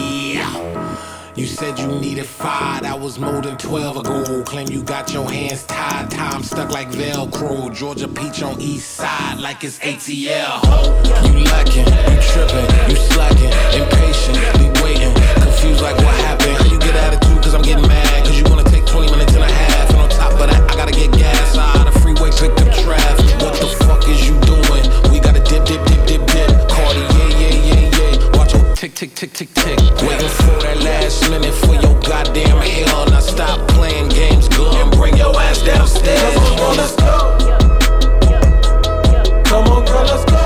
You 1.36 1.46
said 1.46 1.78
you 1.78 1.86
needed 1.86 2.26
five, 2.26 2.82
that 2.82 2.98
was 2.98 3.20
more 3.20 3.40
than 3.40 3.56
12 3.56 3.98
ago. 3.98 4.42
Claim 4.42 4.66
you 4.66 4.82
got 4.82 5.12
your 5.12 5.30
hands 5.30 5.64
tied, 5.66 6.10
time 6.10 6.42
stuck 6.42 6.72
like 6.72 6.88
Velcro. 6.88 7.72
Georgia 7.72 8.08
Peach 8.08 8.42
on 8.42 8.60
east 8.60 8.96
side 8.96 9.38
like 9.38 9.62
it's 9.62 9.78
ATL. 9.78 10.64
You 11.24 11.44
lacking, 11.44 11.86
you 11.86 12.20
tripping, 12.32 12.90
you 12.90 12.96
slacking, 12.96 13.52
impatient, 13.80 14.58
be 14.58 14.82
waiting, 14.82 15.14
confused 15.40 15.82
like 15.82 15.94
what 15.98 16.16
happened. 16.26 16.67
Attitude? 16.98 17.42
Cause 17.42 17.54
I'm 17.54 17.62
getting 17.62 17.86
mad, 17.86 18.24
cause 18.24 18.38
you 18.38 18.44
wanna 18.50 18.64
take 18.64 18.84
20 18.86 19.10
minutes 19.10 19.34
and 19.34 19.44
a 19.44 19.50
half. 19.50 19.90
And 19.90 20.00
on 20.00 20.08
top 20.10 20.32
of 20.32 20.50
that, 20.50 20.60
I 20.70 20.74
gotta 20.74 20.92
get 20.92 21.12
gas 21.12 21.56
out 21.56 21.86
of 21.86 21.94
freeway, 22.02 22.30
picked 22.30 22.60
up 22.60 22.70
traffic. 22.84 23.30
What 23.42 23.54
the 23.60 23.68
fuck 23.86 24.06
is 24.08 24.28
you 24.28 24.34
doing? 24.44 24.84
We 25.12 25.20
gotta 25.20 25.40
dip, 25.40 25.64
dip, 25.64 25.80
dip, 25.86 26.02
dip, 26.06 26.22
dip. 26.26 26.50
Cardi, 26.68 27.00
yeah, 27.16 27.40
yeah, 27.40 27.54
yeah, 27.70 27.98
yeah. 27.98 28.36
Watch 28.36 28.52
your 28.54 28.64
tick, 28.74 28.94
tick, 28.94 29.14
tick, 29.14 29.32
tick, 29.32 29.54
tick. 29.54 29.78
Waiting 30.02 30.32
for 30.42 30.56
that 30.66 30.78
last 30.82 31.30
minute 31.30 31.54
for 31.54 31.74
your 31.74 31.94
goddamn 32.02 32.58
hell. 32.58 33.06
Now 33.10 33.20
stop 33.20 33.66
playing 33.68 34.08
games, 34.10 34.48
go 34.48 34.70
and 34.76 34.90
bring 34.90 35.16
your 35.16 35.34
ass 35.40 35.62
downstairs. 35.62 36.34
Come 36.34 36.60
on, 36.66 36.76
let's 36.76 36.96
go. 36.96 37.14
Come 39.44 39.64
on, 39.72 39.84
girl, 39.86 40.04
let's 40.04 40.24
go. 40.30 40.37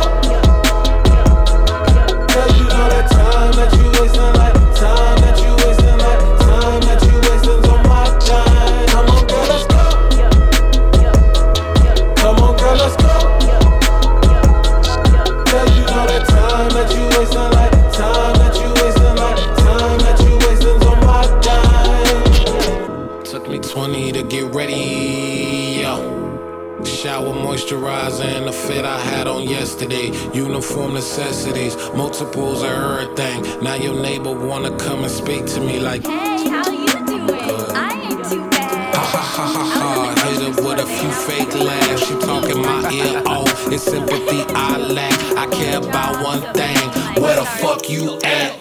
20 23.73 24.13
to 24.13 24.23
get 24.25 24.55
ready, 24.55 25.81
yo. 25.81 26.85
Shower 26.85 27.33
moisturizer 27.33 28.23
and 28.23 28.47
the 28.47 28.53
fit 28.53 28.85
I 28.85 28.99
had 28.99 29.27
on 29.27 29.49
yesterday. 29.49 30.09
Uniform 30.35 30.93
necessities, 30.93 31.75
multiples 31.95 32.63
of 32.63 32.69
everything. 32.69 33.63
Now 33.63 33.77
your 33.77 33.95
neighbor 33.95 34.35
wanna 34.35 34.77
come 34.77 35.05
and 35.05 35.11
speak 35.11 35.47
to 35.55 35.61
me 35.61 35.81
like. 35.81 36.07
Hey, 36.07 36.51
how 36.51 36.71
you 36.71 36.87
doing? 37.07 37.31
I 37.75 37.99
ain't 38.11 38.23
too 38.29 38.47
bad. 38.51 38.95
Ha 38.95 39.05
ha 39.15 39.23
ha 39.37 39.47
ha 39.47 39.65
ha. 39.81 40.29
Hit 40.29 40.43
her 40.43 40.63
with 40.69 40.79
a 40.79 40.87
few 40.87 41.11
fake 41.11 41.55
laughs. 41.55 42.07
She 42.07 42.15
talking 42.27 42.61
my 42.61 42.93
ear 42.93 43.23
off. 43.25 43.73
It's 43.73 43.85
sympathy 43.85 44.45
I 44.55 44.77
lack. 44.77 45.19
I 45.39 45.47
care 45.47 45.79
about 45.79 46.23
one 46.23 46.43
thing. 46.53 46.77
Where 47.23 47.37
the 47.37 47.47
fuck 47.47 47.89
you 47.89 48.21
at? 48.23 48.53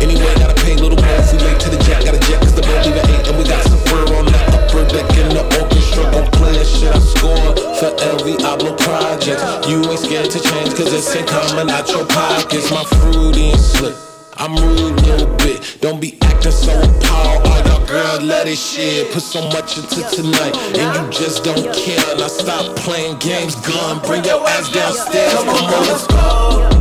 Anyway, 0.00 0.43
a 0.74 0.82
little 0.82 0.98
we 0.98 1.38
late 1.44 1.60
to 1.60 1.70
the 1.70 1.78
jack. 1.84 2.04
Got 2.04 2.14
a 2.14 2.20
jet 2.20 2.40
cause 2.40 2.54
the 2.54 2.62
boat 2.62 2.86
leave 2.86 2.96
at 2.96 3.08
8 3.08 3.28
and 3.28 3.38
we 3.38 3.44
got 3.44 3.62
some 3.64 3.78
fur 3.86 4.04
on 4.14 4.26
the 4.26 4.38
upper 4.54 4.84
deck 4.86 5.06
in 5.18 5.28
the 5.34 5.44
orchestra. 5.60 6.04
Gon' 6.10 6.30
play 6.32 6.54
shit 6.64 6.94
I 6.94 6.98
score 6.98 7.54
for 7.78 7.90
every 8.14 8.34
Abloh 8.42 8.76
project. 8.78 9.40
You 9.68 9.82
ain't 9.90 10.00
scared 10.00 10.30
to 10.30 10.40
change 10.40 10.74
cause 10.74 10.92
it's 10.92 11.14
ain't 11.14 11.28
coming 11.28 11.70
out 11.70 11.88
your 11.88 12.06
pockets. 12.06 12.70
My 12.70 12.84
fruity 13.00 13.50
and 13.50 13.60
slick. 13.60 13.94
I'm 14.36 14.54
rude 14.56 14.98
a 14.98 15.06
little 15.06 15.36
bit. 15.36 15.78
Don't 15.80 16.00
be 16.00 16.18
acting 16.22 16.52
so 16.52 16.72
appalled. 16.74 17.46
All 17.46 17.62
girls 17.86 18.22
let 18.22 18.48
it 18.48 18.58
shit. 18.58 19.12
Put 19.12 19.22
so 19.22 19.42
much 19.50 19.78
into 19.78 20.02
tonight 20.10 20.56
and 20.78 20.88
you 20.96 21.04
just 21.10 21.44
don't 21.44 21.72
care. 21.74 22.16
Now 22.16 22.28
stop 22.28 22.76
playing 22.76 23.18
games, 23.18 23.54
gun. 23.66 24.00
Bring 24.06 24.24
your 24.24 24.46
ass 24.48 24.70
downstairs. 24.72 25.34
Come 25.34 25.48
on, 25.48 25.86
let's 25.86 26.06
go. 26.06 26.73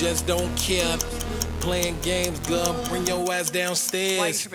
Just 0.00 0.26
don't 0.26 0.56
care. 0.56 0.96
Playing 1.60 1.94
games, 2.00 2.38
gun. 2.48 2.74
Bring 2.88 3.06
your 3.06 3.30
ass 3.30 3.50
downstairs. 3.50 4.48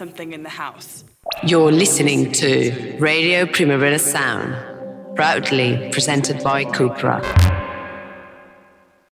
Something 0.00 0.32
in 0.32 0.42
the 0.42 0.48
house. 0.48 1.04
You're 1.46 1.70
listening 1.70 2.32
to 2.32 2.96
Radio 2.98 3.44
Primavera 3.44 3.98
Sound, 3.98 4.54
proudly 5.14 5.90
presented 5.92 6.42
by 6.42 6.64
Cupra. 6.64 7.59